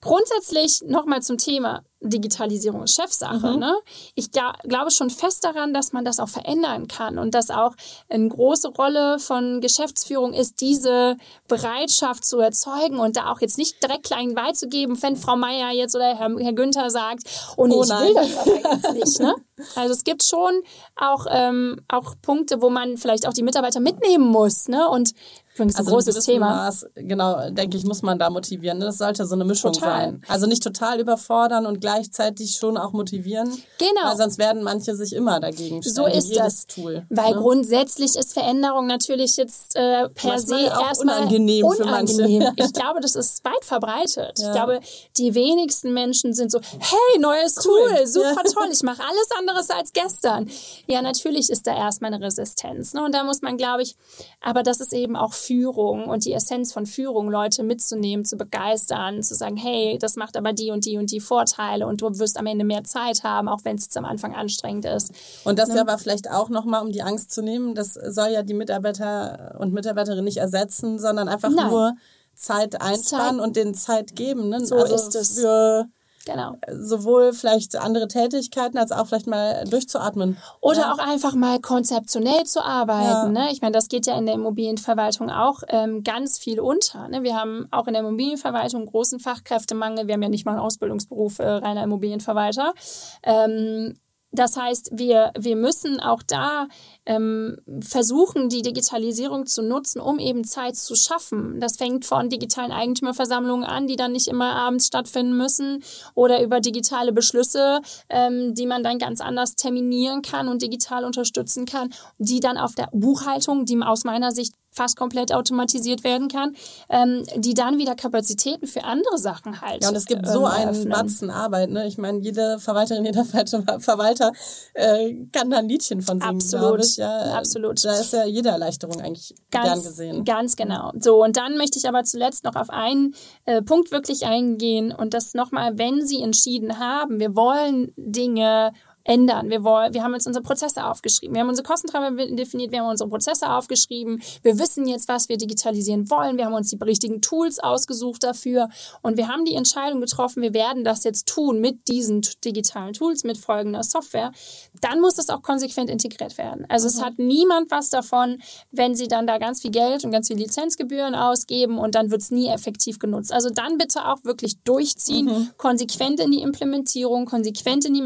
Grundsätzlich 0.00 0.82
nochmal 0.86 1.22
zum 1.22 1.36
Thema 1.36 1.82
Digitalisierung 2.02 2.84
ist 2.84 2.94
Chefsache. 2.94 3.58
Ne? 3.58 3.74
Ich 4.14 4.30
gla 4.30 4.54
glaube 4.64 4.90
schon 4.90 5.10
fest 5.10 5.44
daran, 5.44 5.74
dass 5.74 5.92
man 5.92 6.04
das 6.04 6.18
auch 6.18 6.28
verändern 6.28 6.88
kann 6.88 7.18
und 7.18 7.34
dass 7.34 7.50
auch 7.50 7.74
eine 8.08 8.28
große 8.28 8.68
Rolle 8.68 9.18
von 9.18 9.60
Geschäftsführung 9.60 10.32
ist, 10.32 10.60
diese 10.60 11.16
Bereitschaft 11.48 12.24
zu 12.24 12.38
erzeugen 12.40 12.98
und 12.98 13.16
da 13.16 13.30
auch 13.30 13.40
jetzt 13.40 13.58
nicht 13.58 13.82
direkt 13.82 14.04
klein 14.04 14.34
beizugeben, 14.34 15.00
wenn 15.02 15.16
Frau 15.16 15.36
Meier 15.36 15.72
jetzt 15.72 15.94
oder 15.94 16.16
Herr, 16.16 16.30
Herr 16.38 16.52
Günther 16.52 16.90
sagt, 16.90 17.24
oh 17.56 17.66
nee, 17.66 17.74
Oh 17.74 17.82
ich 17.82 17.88
nein. 17.88 18.08
will 18.08 18.14
das 18.14 18.38
aber 18.38 18.72
jetzt 18.72 18.92
nicht. 18.94 19.20
Ne? 19.20 19.34
Also 19.74 19.92
es 19.92 20.04
gibt 20.04 20.22
schon 20.22 20.62
auch, 20.96 21.26
ähm, 21.28 21.80
auch 21.86 22.14
Punkte, 22.22 22.62
wo 22.62 22.70
man 22.70 22.96
vielleicht 22.96 23.28
auch 23.28 23.34
die 23.34 23.42
Mitarbeiter 23.42 23.78
mitnehmen 23.78 24.24
muss. 24.26 24.68
Ne? 24.68 24.88
Und 24.88 25.12
übrigens 25.54 25.74
ein 25.74 25.80
Also 25.80 25.90
ein 25.90 25.94
großes 25.96 26.24
Thema. 26.24 26.48
Maß, 26.48 26.86
genau, 26.94 27.50
denke 27.50 27.76
ich, 27.76 27.84
muss 27.84 28.00
man 28.00 28.18
da 28.18 28.30
motivieren. 28.30 28.78
ne? 28.78 28.86
Das 28.86 28.96
sollte 28.96 29.26
so 29.26 29.34
eine 29.34 29.44
Mischung 29.44 29.74
Total. 29.74 30.12
sein. 30.12 30.22
Also 30.28 30.46
nicht 30.46 30.62
total 30.62 30.98
überfordern 30.98 31.66
und 31.66 31.78
gleichzeitig 31.94 32.56
schon 32.56 32.76
auch 32.76 32.92
motivieren. 32.92 33.48
Genau. 33.78 34.10
Weil 34.10 34.16
sonst 34.16 34.38
werden 34.38 34.62
manche 34.62 34.94
sich 34.94 35.12
immer 35.12 35.40
dagegen 35.40 35.82
stellen. 35.82 35.94
So 35.94 36.06
ist 36.06 36.36
das. 36.36 36.66
Tool. 36.66 37.04
Weil 37.10 37.32
ne? 37.34 37.40
grundsätzlich 37.40 38.14
ist 38.16 38.32
Veränderung 38.32 38.86
natürlich 38.86 39.36
jetzt 39.36 39.74
äh, 39.76 40.08
per 40.08 40.30
Manchmal 40.30 40.38
se 40.38 40.56
erstmal 40.66 41.16
unangenehm 41.18 41.70
für 41.70 41.84
manche. 41.84 42.14
unangenehm. 42.14 42.52
Ich 42.56 42.72
glaube, 42.72 43.00
das 43.00 43.16
ist 43.16 43.44
weit 43.44 43.64
verbreitet. 43.64 44.38
Ich 44.38 44.44
Ja. 44.44 44.52
glaube, 44.52 44.80
die 45.16 45.34
wenigsten 45.34 45.92
Menschen 45.92 46.34
sind 46.34 46.52
so, 46.52 46.60
hey, 46.60 47.18
neues 47.20 47.54
Tool, 47.54 48.06
super 48.06 48.42
Ja. 48.44 48.52
toll, 48.52 48.68
ich 48.72 48.82
mache 48.82 49.02
alles 49.02 49.28
anderes 49.38 49.70
als 49.70 49.92
gestern. 49.92 50.48
Ja, 50.86 51.02
natürlich 51.02 51.50
ist 51.50 51.66
da 51.66 51.76
erstmal 51.76 52.12
eine 52.12 52.24
Resistenz. 52.24 52.92
Ne? 52.94 53.04
Und 53.04 53.14
da 53.14 53.24
muss 53.24 53.42
man, 53.42 53.56
glaube 53.56 53.82
ich, 53.82 53.96
aber 54.40 54.62
das 54.62 54.80
ist 54.80 54.92
eben 54.92 55.16
auch 55.16 55.32
Führung 55.32 56.04
und 56.08 56.24
die 56.24 56.32
Essenz 56.32 56.72
von 56.72 56.86
Führung, 56.86 57.30
Leute 57.30 57.62
mitzunehmen, 57.62 58.24
zu 58.24 58.36
begeistern, 58.36 59.22
zu 59.22 59.34
sagen, 59.34 59.56
hey, 59.56 59.98
das 60.00 60.16
macht 60.16 60.36
aber 60.36 60.52
die 60.52 60.70
und 60.70 60.84
die 60.84 60.96
und 60.98 61.10
die 61.10 61.20
Vorteile 61.20 61.79
und 61.86 62.00
du 62.02 62.18
wirst 62.18 62.38
am 62.38 62.46
Ende 62.46 62.64
mehr 62.64 62.84
Zeit 62.84 63.22
haben, 63.24 63.48
auch 63.48 63.60
wenn 63.64 63.76
es 63.76 63.84
jetzt 63.84 63.96
am 63.96 64.04
Anfang 64.04 64.34
anstrengend 64.34 64.84
ist. 64.84 65.12
Und 65.44 65.58
das 65.58 65.68
Ne? 65.68 65.76
ja 65.76 65.80
aber 65.82 65.98
vielleicht 65.98 66.30
auch 66.30 66.48
nochmal, 66.48 66.82
um 66.82 66.92
die 66.92 67.02
Angst 67.02 67.32
zu 67.32 67.42
nehmen, 67.42 67.74
das 67.74 67.94
soll 67.94 68.28
ja 68.30 68.42
die 68.42 68.54
Mitarbeiter 68.54 69.56
und 69.58 69.72
Mitarbeiterinnen 69.72 70.24
nicht 70.24 70.38
ersetzen, 70.38 70.98
sondern 70.98 71.28
einfach 71.28 71.50
Nein. 71.50 71.70
nur 71.70 71.94
Zeit 72.34 72.80
einsparen 72.80 73.36
Zeit. 73.36 73.46
und 73.46 73.56
denen 73.56 73.74
Zeit 73.74 74.16
geben. 74.16 74.48
Ne? 74.48 74.64
So 74.64 74.76
also 74.76 74.94
ist 74.94 75.14
es. 75.14 75.40
Für 75.40 75.86
Genau. 76.26 76.56
sowohl 76.70 77.32
vielleicht 77.32 77.76
andere 77.76 78.06
Tätigkeiten 78.06 78.76
als 78.76 78.92
auch 78.92 79.06
vielleicht 79.06 79.26
mal 79.26 79.64
durchzuatmen. 79.64 80.36
Oder 80.60 80.80
Ja. 80.80 80.92
auch 80.92 80.98
einfach 80.98 81.34
mal 81.34 81.60
konzeptionell 81.60 82.44
zu 82.44 82.62
arbeiten. 82.62 83.34
Ja. 83.34 83.44
Ne? 83.44 83.48
Ich 83.52 83.62
meine, 83.62 83.72
das 83.72 83.88
geht 83.88 84.06
ja 84.06 84.16
in 84.18 84.26
der 84.26 84.34
Immobilienverwaltung 84.34 85.30
auch 85.30 85.62
ähm, 85.68 86.04
ganz 86.04 86.38
viel 86.38 86.60
unter. 86.60 87.08
Ne? 87.08 87.22
Wir 87.22 87.36
haben 87.36 87.68
auch 87.70 87.86
in 87.86 87.94
der 87.94 88.02
Immobilienverwaltung 88.02 88.84
großen 88.84 89.18
Fachkräftemangel. 89.18 90.06
Wir 90.06 90.14
haben 90.14 90.22
ja 90.22 90.28
nicht 90.28 90.44
mal 90.44 90.52
einen 90.52 90.60
Ausbildungsberuf 90.60 91.38
äh, 91.38 91.46
reiner 91.48 91.84
Immobilienverwalter. 91.84 92.74
Ähm, 93.22 93.96
das 94.32 94.56
heißt, 94.56 94.90
wir, 94.92 95.32
wir 95.36 95.56
müssen 95.56 95.98
auch 95.98 96.22
da 96.22 96.68
ähm, 97.04 97.58
versuchen, 97.80 98.48
die 98.48 98.62
Digitalisierung 98.62 99.46
zu 99.46 99.62
nutzen, 99.62 100.00
um 100.00 100.18
eben 100.20 100.44
Zeit 100.44 100.76
zu 100.76 100.94
schaffen. 100.94 101.58
Das 101.58 101.76
fängt 101.76 102.04
von 102.04 102.28
digitalen 102.28 102.70
Eigentümerversammlungen 102.70 103.64
an, 103.64 103.88
die 103.88 103.96
dann 103.96 104.12
nicht 104.12 104.28
immer 104.28 104.54
abends 104.54 104.86
stattfinden 104.86 105.36
müssen, 105.36 105.82
oder 106.14 106.42
über 106.42 106.60
digitale 106.60 107.12
Beschlüsse, 107.12 107.80
ähm, 108.08 108.54
die 108.54 108.66
man 108.66 108.84
dann 108.84 108.98
ganz 108.98 109.20
anders 109.20 109.56
terminieren 109.56 110.22
kann 110.22 110.48
und 110.48 110.62
digital 110.62 111.04
unterstützen 111.04 111.66
kann, 111.66 111.92
die 112.18 112.40
dann 112.40 112.56
auf 112.56 112.74
der 112.74 112.88
Buchhaltung, 112.92 113.64
die 113.64 113.80
aus 113.82 114.04
meiner 114.04 114.30
Sicht 114.30 114.54
fast 114.72 114.96
komplett 114.96 115.32
automatisiert 115.34 116.04
werden 116.04 116.28
kann, 116.28 116.54
ähm, 116.88 117.24
die 117.36 117.54
dann 117.54 117.78
wieder 117.78 117.94
Kapazitäten 117.94 118.66
für 118.66 118.84
andere 118.84 119.18
Sachen 119.18 119.60
halt. 119.60 119.82
Ja, 119.82 119.88
und 119.90 119.96
es 119.96 120.06
gibt 120.06 120.26
so 120.28 120.40
ähm, 120.40 120.44
einen 120.46 120.64
eröffnen. 120.68 120.88
Batzen 120.90 121.30
Arbeit. 121.30 121.70
Ne? 121.70 121.86
Ich 121.86 121.98
meine, 121.98 122.18
jede 122.20 122.58
Verwalterin, 122.58 123.04
jeder 123.04 123.24
Ver- 123.26 123.80
Verwalter 123.80 124.32
äh, 124.74 125.14
kann 125.32 125.50
da 125.50 125.58
ein 125.58 125.68
Liedchen 125.68 126.02
von 126.02 126.20
singen, 126.20 126.34
Absolut, 126.36 126.84
ich. 126.84 126.96
Ja, 126.98 127.34
absolut. 127.34 127.84
Da 127.84 127.92
ist 127.98 128.12
ja 128.12 128.24
jede 128.24 128.50
Erleichterung 128.50 129.00
eigentlich 129.00 129.34
gern 129.50 129.64
Ganz, 129.64 129.82
gesehen. 129.86 130.24
ganz 130.24 130.56
genau. 130.56 130.92
So, 130.98 131.22
und 131.24 131.36
dann 131.36 131.56
möchte 131.56 131.78
ich 131.78 131.88
aber 131.88 132.04
zuletzt 132.04 132.44
noch 132.44 132.54
auf 132.56 132.70
einen 132.70 133.14
äh, 133.46 133.62
Punkt 133.62 133.90
wirklich 133.90 134.24
eingehen 134.26 134.92
und 134.92 135.14
das 135.14 135.34
nochmal, 135.34 135.78
wenn 135.78 136.06
Sie 136.06 136.22
entschieden 136.22 136.78
haben, 136.78 137.18
wir 137.18 137.34
wollen 137.34 137.92
Dinge 137.96 138.72
ändern. 139.04 139.50
Wir, 139.50 139.64
wollen, 139.64 139.94
wir 139.94 140.02
haben 140.02 140.14
jetzt 140.14 140.26
unsere 140.26 140.42
Prozesse 140.42 140.84
aufgeschrieben. 140.84 141.34
Wir 141.34 141.42
haben 141.42 141.48
unsere 141.48 141.66
Kostentreiber 141.66 142.10
definiert, 142.26 142.72
wir 142.72 142.80
haben 142.80 142.90
unsere 142.90 143.08
Prozesse 143.08 143.50
aufgeschrieben. 143.50 144.22
Wir 144.42 144.58
wissen 144.58 144.86
jetzt, 144.86 145.08
was 145.08 145.28
wir 145.28 145.38
digitalisieren 145.38 146.10
wollen. 146.10 146.36
Wir 146.36 146.46
haben 146.46 146.54
uns 146.54 146.70
die 146.70 146.78
richtigen 146.82 147.20
Tools 147.20 147.58
ausgesucht 147.58 148.22
dafür 148.22 148.68
und 149.02 149.16
wir 149.16 149.28
haben 149.28 149.44
die 149.44 149.54
Entscheidung 149.54 150.00
getroffen, 150.00 150.42
wir 150.42 150.54
werden 150.54 150.84
das 150.84 151.04
jetzt 151.04 151.28
tun 151.28 151.60
mit 151.60 151.88
diesen 151.88 152.22
digitalen 152.44 152.92
Tools, 152.92 153.24
mit 153.24 153.38
folgender 153.38 153.82
Software. 153.82 154.32
Dann 154.80 155.00
muss 155.00 155.14
das 155.14 155.30
auch 155.30 155.42
konsequent 155.42 155.90
integriert 155.90 156.38
werden. 156.38 156.66
Also 156.68 156.86
es 156.86 157.02
hat 157.02 157.18
niemand 157.18 157.70
was 157.70 157.90
davon, 157.90 158.38
wenn 158.70 158.94
Sie 158.94 159.08
dann 159.08 159.26
da 159.26 159.38
ganz 159.38 159.62
viel 159.62 159.70
Geld 159.70 160.04
und 160.04 160.10
ganz 160.10 160.28
viel 160.28 160.36
Lizenzgebühren 160.36 161.14
ausgeben 161.14 161.78
und 161.78 161.94
dann 161.94 162.10
wird 162.10 162.22
es 162.22 162.30
nie 162.30 162.48
effektiv 162.48 162.98
genutzt. 162.98 163.32
Also 163.32 163.50
dann 163.50 163.78
bitte 163.78 164.06
auch 164.06 164.24
wirklich 164.24 164.62
durchziehen, 164.62 165.50
konsequent 165.56 166.20
in 166.20 166.30
die 166.30 166.42
Implementierung, 166.42 167.26
konsequent 167.26 167.84
in 167.84 167.94
die 167.94 168.02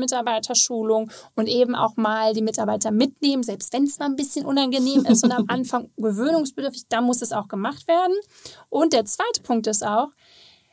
Mitarbeiterschulung 0.85 1.11
und 1.35 1.49
eben 1.49 1.75
auch 1.75 1.97
mal 1.97 2.33
die 2.35 2.42
Mitarbeiter 2.42 2.90
mitnehmen, 2.90 3.42
selbst 3.42 3.73
wenn 3.73 3.85
es 3.85 3.99
mal 3.99 4.07
ein 4.07 4.16
bisschen 4.16 4.47
unangenehm 4.47 5.05
ist 5.07 5.25
und 5.25 5.33
am 5.33 5.44
Anfang 5.49 5.90
gewöhnungsbedürftig, 5.97 6.85
dann 6.88 7.05
muss 7.05 7.23
es 7.23 7.33
auch 7.33 7.49
gemacht 7.49 7.87
werden. 7.88 8.14
Und 8.68 8.92
der 8.92 9.05
zweite 9.05 9.42
Punkt 9.42 9.66
ist 9.66 9.85
auch, 9.85 10.09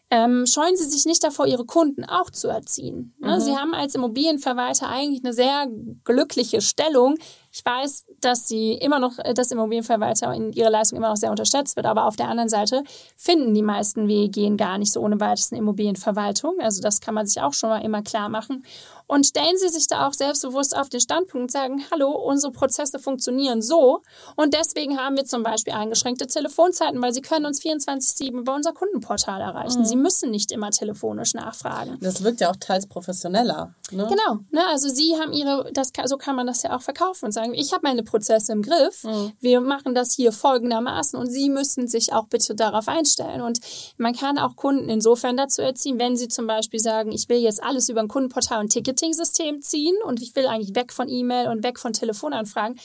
ähm, 0.09 0.45
scheuen 0.45 0.75
Sie 0.75 0.83
sich 0.83 1.05
nicht 1.05 1.23
davor, 1.23 1.47
Ihre 1.47 1.65
Kunden 1.65 2.03
auch 2.03 2.29
zu 2.29 2.49
erziehen. 2.49 3.13
Ne? 3.19 3.39
Sie 3.39 3.55
haben 3.55 3.73
als 3.73 3.95
Immobilienverwalter 3.95 4.89
eigentlich 4.89 5.23
eine 5.23 5.33
sehr 5.33 5.67
glückliche 6.03 6.59
Stellung. 6.59 7.17
Ich 7.53 7.65
weiß, 7.65 8.05
dass 8.21 8.47
sie 8.47 8.73
immer 8.73 8.99
noch, 8.99 9.19
äh, 9.19 9.33
dass 9.33 9.51
Immobilienverwalter 9.51 10.33
in 10.33 10.53
ihrer 10.53 10.69
Leistung 10.69 10.97
immer 10.97 11.09
noch 11.09 11.17
sehr 11.17 11.31
unterschätzt 11.31 11.75
wird, 11.75 11.85
aber 11.85 12.05
auf 12.05 12.15
der 12.15 12.29
anderen 12.29 12.49
Seite 12.49 12.83
finden 13.17 13.53
die 13.53 13.61
meisten 13.61 14.07
WEG 14.07 14.57
gar 14.57 14.77
nicht 14.77 14.93
so 14.93 15.01
ohne 15.01 15.19
weiteres 15.19 15.51
eine 15.51 15.59
Immobilienverwaltung. 15.59 16.55
Also 16.61 16.81
das 16.81 17.01
kann 17.01 17.13
man 17.13 17.27
sich 17.27 17.41
auch 17.41 17.53
schon 17.53 17.69
mal 17.69 17.83
immer 17.83 18.01
klar 18.01 18.29
machen. 18.29 18.63
Und 19.07 19.27
stellen 19.27 19.57
Sie 19.57 19.67
sich 19.67 19.87
da 19.87 20.07
auch 20.07 20.13
selbstbewusst 20.13 20.73
auf 20.73 20.87
den 20.87 21.01
Standpunkt 21.01 21.43
und 21.43 21.51
sagen, 21.51 21.83
hallo, 21.91 22.11
unsere 22.11 22.53
Prozesse 22.53 22.97
funktionieren 22.97 23.61
so 23.61 24.01
und 24.37 24.53
deswegen 24.53 24.97
haben 24.97 25.17
wir 25.17 25.25
zum 25.25 25.43
Beispiel 25.43 25.73
eingeschränkte 25.73 26.27
Telefonzeiten, 26.27 27.01
weil 27.01 27.11
Sie 27.11 27.19
können 27.19 27.45
uns 27.45 27.61
24-7 27.61 28.31
über 28.39 28.55
unser 28.55 28.71
Kundenportal 28.71 29.41
erreichen. 29.41 29.79
Mhm. 29.79 29.85
Sie 29.85 29.97
müssen 29.97 30.31
nicht 30.31 30.53
immer 30.53 30.71
telefonisch 30.71 31.33
nachfragen. 31.33 31.97
Das 31.99 32.23
wirkt 32.23 32.39
ja 32.39 32.51
auch 32.51 32.55
teils 32.55 32.87
professioneller. 32.87 33.73
Ne? 33.91 34.07
Genau. 34.09 34.39
Ne? 34.51 34.61
Also 34.69 34.87
Sie 34.87 35.17
haben 35.19 35.33
Ihre, 35.33 35.69
das, 35.73 35.91
so 36.05 36.15
kann 36.15 36.37
man 36.37 36.47
das 36.47 36.63
ja 36.63 36.73
auch 36.73 36.81
verkaufen 36.81 37.25
und 37.25 37.31
sagen, 37.33 37.40
ich 37.53 37.73
habe 37.73 37.81
meine 37.83 38.03
Prozesse 38.03 38.51
im 38.51 38.61
Griff. 38.61 39.03
Mhm. 39.03 39.31
Wir 39.39 39.61
machen 39.61 39.95
das 39.95 40.13
hier 40.13 40.31
folgendermaßen 40.31 41.19
und 41.19 41.27
Sie 41.27 41.49
müssen 41.49 41.87
sich 41.87 42.13
auch 42.13 42.27
bitte 42.27 42.55
darauf 42.55 42.87
einstellen. 42.87 43.41
Und 43.41 43.59
man 43.97 44.15
kann 44.15 44.37
auch 44.37 44.55
Kunden 44.55 44.89
insofern 44.89 45.37
dazu 45.37 45.61
erziehen, 45.61 45.99
wenn 45.99 46.15
Sie 46.15 46.27
zum 46.27 46.47
Beispiel 46.47 46.79
sagen, 46.79 47.11
ich 47.11 47.27
will 47.29 47.39
jetzt 47.39 47.63
alles 47.63 47.89
über 47.89 48.01
ein 48.01 48.07
Kundenportal 48.07 48.59
und 48.59 48.69
Ticket 48.69 48.91
Ticketing-System 48.91 49.61
ziehen 49.61 49.95
und 50.05 50.21
ich 50.21 50.35
will 50.35 50.47
eigentlich 50.47 50.75
weg 50.75 50.93
von 50.93 51.09
E-Mail 51.09 51.47
und 51.47 51.63
weg 51.63 51.79
von 51.79 51.93
Telefonanfragen, 51.93 52.79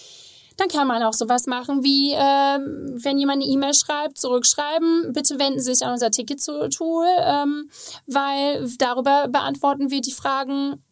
dann 0.56 0.68
kann 0.68 0.86
man 0.86 1.02
auch 1.02 1.12
sowas 1.12 1.46
machen 1.46 1.84
wie, 1.84 2.12
äh, 2.12 2.16
wenn 2.18 3.18
jemand 3.18 3.42
eine 3.42 3.52
E-Mail 3.52 3.74
schreibt, 3.74 4.18
zurückschreiben, 4.18 5.12
bitte 5.12 5.38
wenden 5.38 5.60
Sie 5.60 5.74
sich 5.74 5.84
an 5.86 5.92
unser 5.92 6.10
Ticket-Tool, 6.10 7.06
ähm, 7.18 7.68
weil 8.06 8.66
darüber 8.78 9.28
beantworten 9.28 9.90
wir 9.90 10.00
die 10.00 10.12
Fragen 10.12 10.82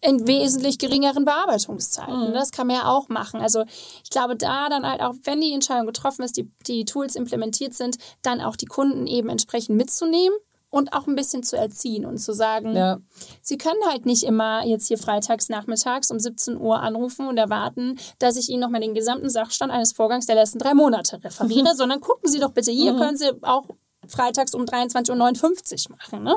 in 0.00 0.26
wesentlich 0.26 0.78
geringeren 0.78 1.24
Bearbeitungszeiten. 1.24 2.28
Mhm. 2.28 2.32
Das 2.32 2.52
kann 2.52 2.66
man 2.66 2.76
ja 2.76 2.86
auch 2.86 3.08
machen. 3.08 3.40
Also 3.40 3.64
ich 4.04 4.10
glaube, 4.10 4.36
da 4.36 4.68
dann 4.68 4.88
halt 4.88 5.00
auch, 5.00 5.14
wenn 5.24 5.40
die 5.40 5.52
Entscheidung 5.52 5.86
getroffen 5.86 6.22
ist, 6.22 6.36
die, 6.36 6.50
die 6.66 6.84
Tools 6.84 7.16
implementiert 7.16 7.74
sind, 7.74 7.96
dann 8.22 8.40
auch 8.40 8.56
die 8.56 8.66
Kunden 8.66 9.06
eben 9.06 9.28
entsprechend 9.28 9.76
mitzunehmen 9.76 10.36
und 10.70 10.92
auch 10.92 11.06
ein 11.06 11.14
bisschen 11.14 11.42
zu 11.42 11.56
erziehen 11.56 12.04
und 12.04 12.18
zu 12.18 12.32
sagen, 12.32 12.76
ja. 12.76 12.98
sie 13.42 13.58
können 13.58 13.80
halt 13.88 14.06
nicht 14.06 14.22
immer 14.22 14.64
jetzt 14.64 14.86
hier 14.86 14.98
freitags 14.98 15.48
nachmittags 15.48 16.10
um 16.10 16.18
17 16.18 16.58
Uhr 16.58 16.80
anrufen 16.80 17.26
und 17.26 17.38
erwarten, 17.38 17.98
dass 18.18 18.36
ich 18.36 18.50
ihnen 18.50 18.60
nochmal 18.60 18.80
den 18.80 18.94
gesamten 18.94 19.30
Sachstand 19.30 19.72
eines 19.72 19.92
Vorgangs 19.92 20.26
der 20.26 20.34
letzten 20.34 20.58
drei 20.58 20.74
Monate 20.74 21.22
referiere, 21.24 21.72
mhm. 21.72 21.76
sondern 21.76 22.00
gucken 22.00 22.30
Sie 22.30 22.38
doch 22.38 22.52
bitte 22.52 22.70
hier, 22.70 22.92
mhm. 22.92 22.98
können 22.98 23.16
Sie 23.16 23.30
auch 23.42 23.64
freitags 24.06 24.54
um 24.54 24.62
23.59 24.62 25.90
Uhr 25.90 25.96
machen, 25.96 26.22
ne? 26.22 26.36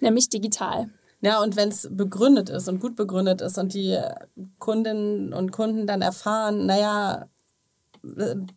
nämlich 0.00 0.28
digital. 0.28 0.90
Ja, 1.20 1.42
und 1.42 1.56
wenn 1.56 1.70
es 1.70 1.88
begründet 1.90 2.50
ist 2.50 2.68
und 2.68 2.80
gut 2.80 2.94
begründet 2.94 3.40
ist 3.40 3.58
und 3.58 3.74
die 3.74 3.98
Kundinnen 4.58 5.32
und 5.32 5.50
Kunden 5.50 5.86
dann 5.86 6.02
erfahren, 6.02 6.66
naja, 6.66 7.26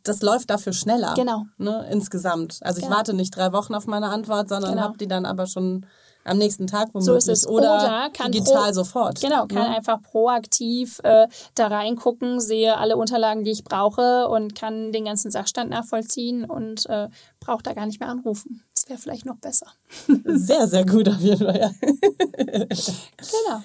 das 0.04 0.22
läuft 0.22 0.50
dafür 0.50 0.74
schneller. 0.74 1.14
Genau. 1.16 1.46
Ne, 1.58 1.88
insgesamt. 1.92 2.60
Also 2.62 2.82
genau. 2.82 2.92
ich 2.92 2.98
warte 2.98 3.14
nicht 3.14 3.36
drei 3.36 3.52
Wochen 3.54 3.74
auf 3.74 3.88
meine 3.88 4.10
Antwort, 4.10 4.50
sondern 4.50 4.72
genau. 4.72 4.84
habe 4.84 4.98
die 4.98 5.08
dann 5.08 5.26
aber 5.26 5.48
schon 5.48 5.86
am 6.26 6.38
nächsten 6.38 6.68
Tag 6.68 6.90
womöglich 6.94 7.06
so 7.06 7.16
ist 7.16 7.28
es. 7.28 7.48
oder, 7.48 7.76
oder 7.76 8.10
kann 8.14 8.32
digital 8.32 8.68
pro, 8.68 8.74
sofort. 8.74 9.22
Genau, 9.22 9.48
kann 9.48 9.70
ne? 9.70 9.76
einfach 9.76 10.02
proaktiv 10.02 11.00
äh, 11.04 11.28
da 11.56 11.68
reingucken, 11.68 12.40
sehe 12.40 12.78
alle 12.78 12.98
Unterlagen, 12.98 13.44
die 13.44 13.52
ich 13.52 13.64
brauche 13.64 14.28
und 14.28 14.54
kann 14.54 14.92
den 14.92 15.06
ganzen 15.06 15.32
Sachstand 15.32 15.70
nachvollziehen 15.70 16.46
und 16.46 16.86
äh, 16.88 17.08
braucht 17.40 17.68
da 17.68 17.74
gar 17.74 17.86
nicht 17.86 18.00
mehr 18.00 18.10
anrufen. 18.10 18.64
Wäre 18.90 19.00
vielleicht 19.00 19.26
noch 19.26 19.38
besser. 19.38 19.68
Sehr, 20.26 20.68
sehr 20.68 20.84
gut 20.84 21.08
auf 21.08 21.20
jeden 21.20 21.46
Fall. 21.46 21.60
Ja. 21.60 21.72
genau. 22.66 23.64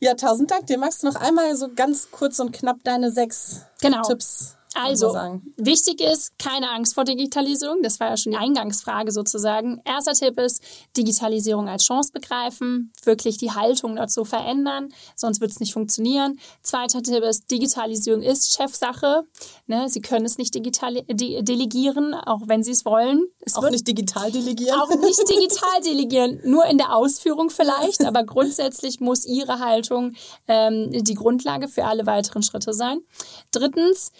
Ja, 0.00 0.14
tausend 0.14 0.50
Dank. 0.50 0.66
Dir 0.66 0.76
magst 0.76 1.02
du 1.02 1.06
noch 1.06 1.16
einmal 1.16 1.56
so 1.56 1.70
ganz 1.74 2.10
kurz 2.10 2.38
und 2.40 2.52
knapp 2.52 2.84
deine 2.84 3.10
sechs 3.10 3.62
genau. 3.80 4.02
Tipps 4.02 4.54
also, 4.76 5.40
wichtig 5.56 6.00
ist, 6.00 6.38
keine 6.38 6.70
Angst 6.70 6.94
vor 6.94 7.04
Digitalisierung. 7.04 7.82
Das 7.82 7.98
war 8.00 8.10
ja 8.10 8.16
schon 8.16 8.32
die 8.32 8.38
Eingangsfrage 8.38 9.10
sozusagen. 9.10 9.80
Erster 9.84 10.12
Tipp 10.12 10.38
ist, 10.38 10.62
Digitalisierung 10.96 11.68
als 11.68 11.84
Chance 11.84 12.12
begreifen, 12.12 12.92
wirklich 13.04 13.38
die 13.38 13.52
Haltung 13.52 13.96
dazu 13.96 14.24
verändern, 14.24 14.90
sonst 15.14 15.40
wird 15.40 15.50
es 15.50 15.60
nicht 15.60 15.72
funktionieren. 15.72 16.38
Zweiter 16.62 17.02
Tipp 17.02 17.22
ist, 17.22 17.50
Digitalisierung 17.50 18.22
ist 18.22 18.54
Chefsache. 18.54 19.24
Ne, 19.66 19.88
Sie 19.88 20.00
können 20.00 20.26
es 20.26 20.38
nicht 20.38 20.54
digital 20.54 20.94
de 21.02 21.42
delegieren, 21.42 22.14
auch 22.14 22.42
wenn 22.46 22.62
Sie 22.62 22.72
es 22.72 22.84
wollen. 22.84 23.26
Es 23.40 23.54
auch 23.54 23.70
nicht 23.70 23.86
digital 23.86 24.30
delegieren? 24.30 24.78
Auch 24.80 24.90
nicht 24.90 25.28
digital 25.28 25.80
delegieren, 25.84 26.40
nur 26.44 26.66
in 26.66 26.78
der 26.78 26.94
Ausführung 26.94 27.50
vielleicht, 27.50 28.04
aber 28.04 28.24
grundsätzlich 28.24 29.00
muss 29.00 29.24
Ihre 29.24 29.58
Haltung 29.58 30.14
ähm, 30.48 30.90
die 30.92 31.14
Grundlage 31.14 31.68
für 31.68 31.84
alle 31.84 32.06
weiteren 32.06 32.42
Schritte 32.42 32.72
sein. 32.72 33.00
Drittens, 33.50 34.12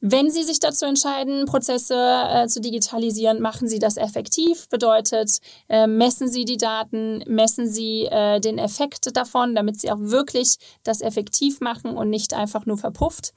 wenn 0.00 0.30
Sie 0.30 0.42
sich 0.44 0.60
dazu 0.60 0.86
entscheiden, 0.86 1.44
Prozesse 1.44 1.94
äh, 1.94 2.46
zu 2.46 2.60
digitalisieren, 2.60 3.40
machen 3.40 3.68
Sie 3.68 3.78
das 3.78 3.96
effektiv. 3.96 4.68
Bedeutet, 4.68 5.38
äh, 5.68 5.86
messen 5.86 6.28
Sie 6.28 6.44
die 6.44 6.56
Daten, 6.56 7.22
messen 7.26 7.68
Sie 7.68 8.06
äh, 8.06 8.40
den 8.40 8.58
Effekt 8.58 9.14
davon, 9.14 9.54
damit 9.54 9.78
Sie 9.78 9.90
auch 9.90 9.98
wirklich 10.00 10.56
das 10.84 11.02
effektiv 11.02 11.60
machen 11.60 11.96
und 11.96 12.08
nicht 12.08 12.32
einfach 12.32 12.64
nur 12.64 12.78
verpufft 12.78 13.32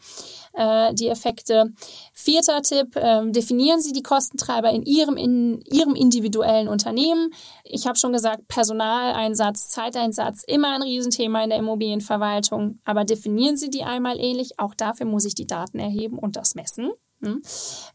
äh, 0.54 0.94
die 0.94 1.08
Effekte. 1.08 1.74
Vierter 2.14 2.62
Tipp, 2.62 2.96
äh, 2.96 3.30
definieren 3.32 3.82
Sie 3.82 3.92
die 3.92 4.04
Kostentreiber 4.04 4.70
in 4.70 4.84
Ihrem, 4.84 5.18
in 5.18 5.62
Ihrem 5.62 5.96
individuellen 5.96 6.68
Unternehmen. 6.68 7.32
Ich 7.64 7.88
habe 7.88 7.98
schon 7.98 8.14
gesagt, 8.14 8.48
Personaleinsatz, 8.48 9.70
Zeiteinsatz, 9.70 10.44
immer 10.48 10.76
ein 10.76 10.84
Riesenthema 10.84 11.44
in 11.44 11.50
der 11.50 11.60
Immobilienverwaltung, 11.60 12.80
aber 12.86 13.04
definieren 13.04 13.58
Sie 13.58 13.70
die 13.70 13.84
einmal 13.84 14.20
ähnlich. 14.20 14.60
Auch 14.60 14.76
dafür 14.76 15.06
muss 15.06 15.26
ich 15.26 15.36
die 15.36 15.48
Daten 15.48 15.80
erheben 15.80 16.18
und 16.18 16.36
das 16.36 16.53
messen. 16.56 16.92
Hm? 17.22 17.42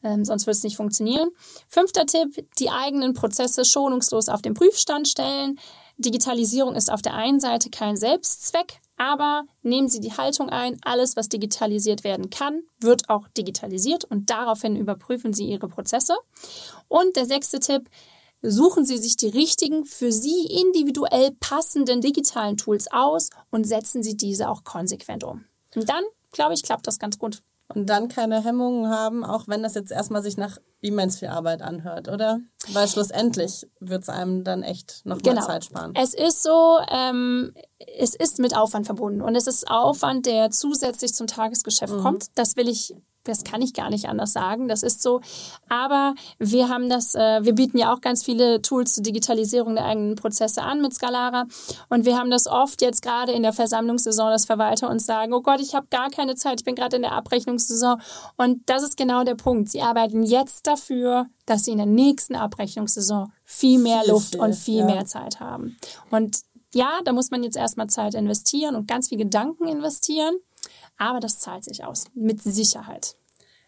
Ähm, 0.02 0.24
sonst 0.24 0.46
wird 0.46 0.56
es 0.56 0.62
nicht 0.62 0.76
funktionieren. 0.76 1.28
Fünfter 1.68 2.06
Tipp, 2.06 2.46
die 2.58 2.70
eigenen 2.70 3.12
Prozesse 3.12 3.64
schonungslos 3.64 4.28
auf 4.28 4.40
den 4.40 4.54
Prüfstand 4.54 5.06
stellen. 5.06 5.58
Digitalisierung 5.98 6.74
ist 6.74 6.90
auf 6.90 7.02
der 7.02 7.14
einen 7.14 7.40
Seite 7.40 7.70
kein 7.70 7.96
Selbstzweck, 7.96 8.78
aber 8.96 9.44
nehmen 9.62 9.88
Sie 9.88 10.00
die 10.00 10.16
Haltung 10.16 10.48
ein, 10.48 10.78
alles, 10.82 11.16
was 11.16 11.28
digitalisiert 11.28 12.04
werden 12.04 12.30
kann, 12.30 12.62
wird 12.80 13.10
auch 13.10 13.28
digitalisiert 13.28 14.04
und 14.04 14.30
daraufhin 14.30 14.76
überprüfen 14.76 15.32
Sie 15.32 15.46
Ihre 15.46 15.68
Prozesse. 15.68 16.14
Und 16.88 17.16
der 17.16 17.26
sechste 17.26 17.60
Tipp, 17.60 17.90
suchen 18.42 18.84
Sie 18.84 18.98
sich 18.98 19.16
die 19.16 19.28
richtigen, 19.28 19.84
für 19.84 20.12
Sie 20.12 20.46
individuell 20.46 21.32
passenden 21.40 22.00
digitalen 22.00 22.56
Tools 22.56 22.90
aus 22.90 23.30
und 23.50 23.64
setzen 23.64 24.02
Sie 24.02 24.16
diese 24.16 24.48
auch 24.48 24.64
konsequent 24.64 25.24
um. 25.24 25.44
Und 25.74 25.88
dann, 25.88 26.04
glaube 26.32 26.54
ich, 26.54 26.62
klappt 26.62 26.86
das 26.86 26.98
ganz 26.98 27.18
gut 27.18 27.42
und 27.74 27.90
dann 27.90 28.08
keine 28.08 28.42
Hemmungen 28.42 28.90
haben, 28.90 29.24
auch 29.24 29.46
wenn 29.46 29.62
das 29.62 29.74
jetzt 29.74 29.92
erstmal 29.92 30.22
sich 30.22 30.36
nach 30.36 30.58
immens 30.80 31.18
viel 31.18 31.28
Arbeit 31.28 31.60
anhört, 31.60 32.08
oder? 32.08 32.40
Weil 32.72 32.88
schlussendlich 32.88 33.66
wird 33.80 34.02
es 34.02 34.08
einem 34.08 34.44
dann 34.44 34.62
echt 34.62 35.04
noch 35.04 35.18
genau. 35.18 35.44
Zeit 35.44 35.64
sparen. 35.64 35.92
Es 35.94 36.14
ist 36.14 36.42
so, 36.42 36.78
ähm, 36.90 37.52
es 37.98 38.14
ist 38.14 38.38
mit 38.38 38.56
Aufwand 38.56 38.86
verbunden 38.86 39.20
und 39.20 39.34
es 39.34 39.46
ist 39.46 39.68
Aufwand, 39.68 40.26
der 40.26 40.50
zusätzlich 40.50 41.14
zum 41.14 41.26
Tagesgeschäft 41.26 41.94
mhm. 41.94 42.00
kommt. 42.02 42.26
Das 42.36 42.56
will 42.56 42.68
ich 42.68 42.94
das 43.24 43.44
kann 43.44 43.62
ich 43.62 43.74
gar 43.74 43.90
nicht 43.90 44.08
anders 44.08 44.32
sagen. 44.32 44.68
Das 44.68 44.82
ist 44.82 45.02
so. 45.02 45.20
Aber 45.68 46.14
wir 46.38 46.68
haben 46.68 46.88
das, 46.88 47.14
äh, 47.14 47.44
wir 47.44 47.54
bieten 47.54 47.78
ja 47.78 47.92
auch 47.92 48.00
ganz 48.00 48.24
viele 48.24 48.62
Tools 48.62 48.94
zur 48.94 49.02
Digitalisierung 49.02 49.74
der 49.74 49.84
eigenen 49.84 50.14
Prozesse 50.14 50.62
an 50.62 50.80
mit 50.80 50.94
Scalara. 50.94 51.46
Und 51.88 52.04
wir 52.04 52.16
haben 52.16 52.30
das 52.30 52.46
oft 52.46 52.80
jetzt 52.82 53.02
gerade 53.02 53.32
in 53.32 53.42
der 53.42 53.52
Versammlungssaison, 53.52 54.30
dass 54.30 54.46
Verwalter 54.46 54.88
uns 54.88 55.06
sagen, 55.06 55.32
oh 55.32 55.42
Gott, 55.42 55.60
ich 55.60 55.74
habe 55.74 55.86
gar 55.90 56.10
keine 56.10 56.34
Zeit, 56.34 56.60
ich 56.60 56.64
bin 56.64 56.74
gerade 56.74 56.96
in 56.96 57.02
der 57.02 57.12
Abrechnungssaison. 57.12 58.00
Und 58.36 58.62
das 58.66 58.82
ist 58.82 58.96
genau 58.96 59.24
der 59.24 59.34
Punkt. 59.34 59.70
Sie 59.70 59.82
arbeiten 59.82 60.22
jetzt 60.22 60.66
dafür, 60.66 61.26
dass 61.46 61.64
sie 61.64 61.72
in 61.72 61.78
der 61.78 61.86
nächsten 61.86 62.34
Abrechnungssaison 62.34 63.32
viel 63.44 63.78
mehr 63.78 64.02
viel, 64.02 64.10
Luft 64.12 64.32
viel, 64.32 64.40
und 64.40 64.54
viel 64.54 64.78
ja. 64.80 64.84
mehr 64.86 65.06
Zeit 65.06 65.40
haben. 65.40 65.76
Und 66.10 66.38
ja, 66.74 67.00
da 67.04 67.12
muss 67.12 67.30
man 67.30 67.42
jetzt 67.42 67.56
erstmal 67.56 67.88
Zeit 67.88 68.14
investieren 68.14 68.76
und 68.76 68.86
ganz 68.86 69.08
viel 69.08 69.18
Gedanken 69.18 69.66
investieren. 69.66 70.36
Aber 70.96 71.20
das 71.20 71.38
zahlt 71.38 71.64
sich 71.64 71.84
aus, 71.84 72.04
mit 72.14 72.42
Sicherheit. 72.42 73.14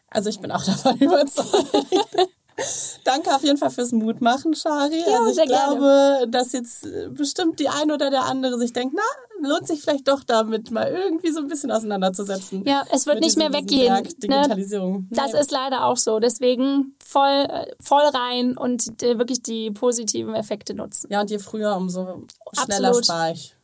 Also 0.09 0.29
ich 0.29 0.41
bin 0.41 0.51
auch 0.51 0.65
davon 0.65 0.99
überzeugt. 0.99 1.67
Danke 3.05 3.35
auf 3.35 3.43
jeden 3.43 3.57
Fall 3.57 3.71
fürs 3.71 3.93
Mutmachen, 3.93 4.55
Shari. 4.55 5.01
Ja, 5.01 5.21
also 5.21 5.41
ich 5.41 5.49
glaube, 5.49 5.81
gerne. 5.81 6.29
dass 6.29 6.53
jetzt 6.53 6.87
bestimmt 7.11 7.59
die 7.59 7.69
eine 7.69 7.95
oder 7.95 8.11
der 8.11 8.25
andere 8.25 8.59
sich 8.59 8.73
denkt, 8.73 8.95
na, 8.95 9.49
lohnt 9.49 9.67
sich 9.67 9.81
vielleicht 9.81 10.09
doch 10.09 10.23
damit 10.25 10.71
mal 10.71 10.89
irgendwie 10.89 11.31
so 11.31 11.41
ein 11.41 11.49
bisschen 11.49 11.71
auseinanderzusetzen. 11.71 12.65
Ja, 12.67 12.85
es 12.93 13.07
wird 13.07 13.21
nicht 13.21 13.39
mehr 13.39 13.53
weggehen. 13.53 13.95
Werk, 13.95 14.05
ne? 14.05 14.15
Digitalisierung. 14.19 14.93
Ne? 14.93 15.09
Das 15.11 15.35
ist 15.35 15.51
leider 15.51 15.87
auch 15.87 15.97
so. 15.97 16.21
Deswegen 16.21 16.95
voll, 17.05 17.47
voll 17.81 18.05
rein 18.05 18.57
und 18.57 19.03
äh, 19.03 19.19
wirklich 19.19 19.43
die 19.43 19.71
positiven 19.71 20.35
Effekte 20.35 20.75
nutzen. 20.75 21.09
Ja, 21.11 21.23
und 21.23 21.31
je 21.31 21.39
früher, 21.39 21.77
umso 21.77 22.27
schneller 22.53 22.95
spare 23.03 23.33
ich. 23.33 23.57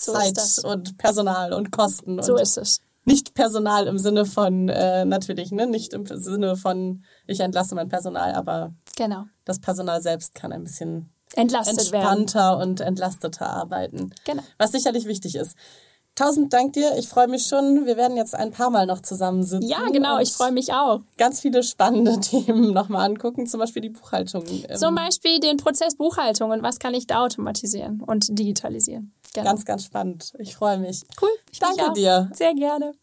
So 0.00 0.12
Zeit 0.12 0.64
und 0.64 0.98
Personal 0.98 1.52
und 1.52 1.70
Kosten. 1.70 2.22
So 2.22 2.36
ist 2.36 2.58
es 2.58 2.80
nicht 3.04 3.34
Personal 3.34 3.86
im 3.86 3.98
Sinne 3.98 4.24
von, 4.24 4.68
äh, 4.68 5.04
natürlich, 5.04 5.52
ne, 5.52 5.66
nicht 5.66 5.92
im 5.92 6.06
Sinne 6.06 6.56
von, 6.56 7.04
ich 7.26 7.40
entlasse 7.40 7.74
mein 7.74 7.88
Personal, 7.88 8.34
aber 8.34 8.74
genau. 8.96 9.24
das 9.44 9.60
Personal 9.60 10.00
selbst 10.02 10.34
kann 10.34 10.52
ein 10.52 10.64
bisschen 10.64 11.10
Entlastet 11.34 11.78
entspannter 11.78 12.58
werden. 12.58 12.62
und 12.62 12.80
entlasteter 12.80 13.48
arbeiten. 13.48 14.14
Genau. 14.24 14.42
Was 14.58 14.72
sicherlich 14.72 15.06
wichtig 15.06 15.34
ist. 15.34 15.56
Tausend 16.14 16.52
Dank 16.52 16.74
dir. 16.74 16.96
Ich 16.96 17.08
freue 17.08 17.26
mich 17.26 17.46
schon. 17.46 17.86
Wir 17.86 17.96
werden 17.96 18.16
jetzt 18.16 18.36
ein 18.36 18.52
paar 18.52 18.70
Mal 18.70 18.86
noch 18.86 19.00
zusammensitzen. 19.00 19.68
Ja, 19.68 19.84
genau. 19.90 20.18
Ich 20.20 20.32
freue 20.32 20.52
mich 20.52 20.72
auch. 20.72 21.00
Ganz 21.18 21.40
viele 21.40 21.62
spannende 21.64 22.20
Themen 22.20 22.72
nochmal 22.72 23.10
angucken. 23.10 23.46
Zum 23.46 23.58
Beispiel 23.58 23.82
die 23.82 23.88
Buchhaltung. 23.88 24.44
Zum 24.76 24.94
Beispiel 24.94 25.40
den 25.40 25.56
Prozess 25.56 25.96
Buchhaltung 25.96 26.50
und 26.52 26.62
was 26.62 26.78
kann 26.78 26.94
ich 26.94 27.08
da 27.08 27.24
automatisieren 27.24 28.00
und 28.00 28.38
digitalisieren. 28.38 29.12
Genau. 29.34 29.46
Ganz, 29.46 29.64
ganz 29.64 29.84
spannend. 29.84 30.32
Ich 30.38 30.54
freue 30.54 30.78
mich. 30.78 31.02
Cool. 31.20 31.30
Ich 31.50 31.58
Danke 31.58 31.92
dir. 31.94 32.30
Sehr 32.32 32.54
gerne. 32.54 32.94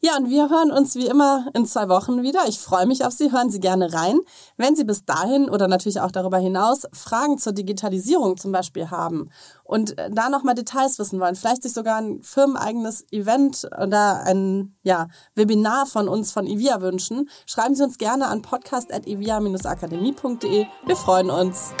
Ja, 0.00 0.18
und 0.18 0.28
wir 0.28 0.50
hören 0.50 0.70
uns 0.70 0.94
wie 0.94 1.06
immer 1.06 1.46
in 1.54 1.64
zwei 1.64 1.88
Wochen 1.88 2.22
wieder. 2.22 2.40
Ich 2.46 2.60
freue 2.60 2.84
mich 2.86 3.02
auf 3.04 3.14
Sie. 3.14 3.32
Hören 3.32 3.48
Sie 3.50 3.60
gerne 3.60 3.94
rein. 3.94 4.18
Wenn 4.58 4.76
Sie 4.76 4.84
bis 4.84 5.06
dahin 5.06 5.48
oder 5.48 5.68
natürlich 5.68 6.00
auch 6.00 6.10
darüber 6.10 6.36
hinaus 6.36 6.82
Fragen 6.92 7.38
zur 7.38 7.52
Digitalisierung 7.52 8.36
zum 8.36 8.52
Beispiel 8.52 8.90
haben 8.90 9.30
und 9.64 9.96
äh, 9.98 10.10
da 10.10 10.28
nochmal 10.28 10.54
Details 10.54 10.98
wissen 10.98 11.18
wollen, 11.18 11.34
vielleicht 11.34 11.62
sich 11.62 11.72
sogar 11.72 11.96
ein 11.96 12.22
firmeneigenes 12.22 13.10
Event 13.10 13.66
oder 13.80 14.20
ein 14.24 14.76
ja, 14.82 15.08
Webinar 15.34 15.86
von 15.86 16.08
uns 16.08 16.30
von 16.30 16.46
IVIA 16.46 16.82
wünschen, 16.82 17.30
schreiben 17.46 17.74
Sie 17.74 17.82
uns 17.82 17.96
gerne 17.96 18.26
an 18.28 18.42
podcast.evia-akademie.de. 18.42 20.66
Wir 20.84 20.96
freuen 20.96 21.30
uns. 21.30 21.72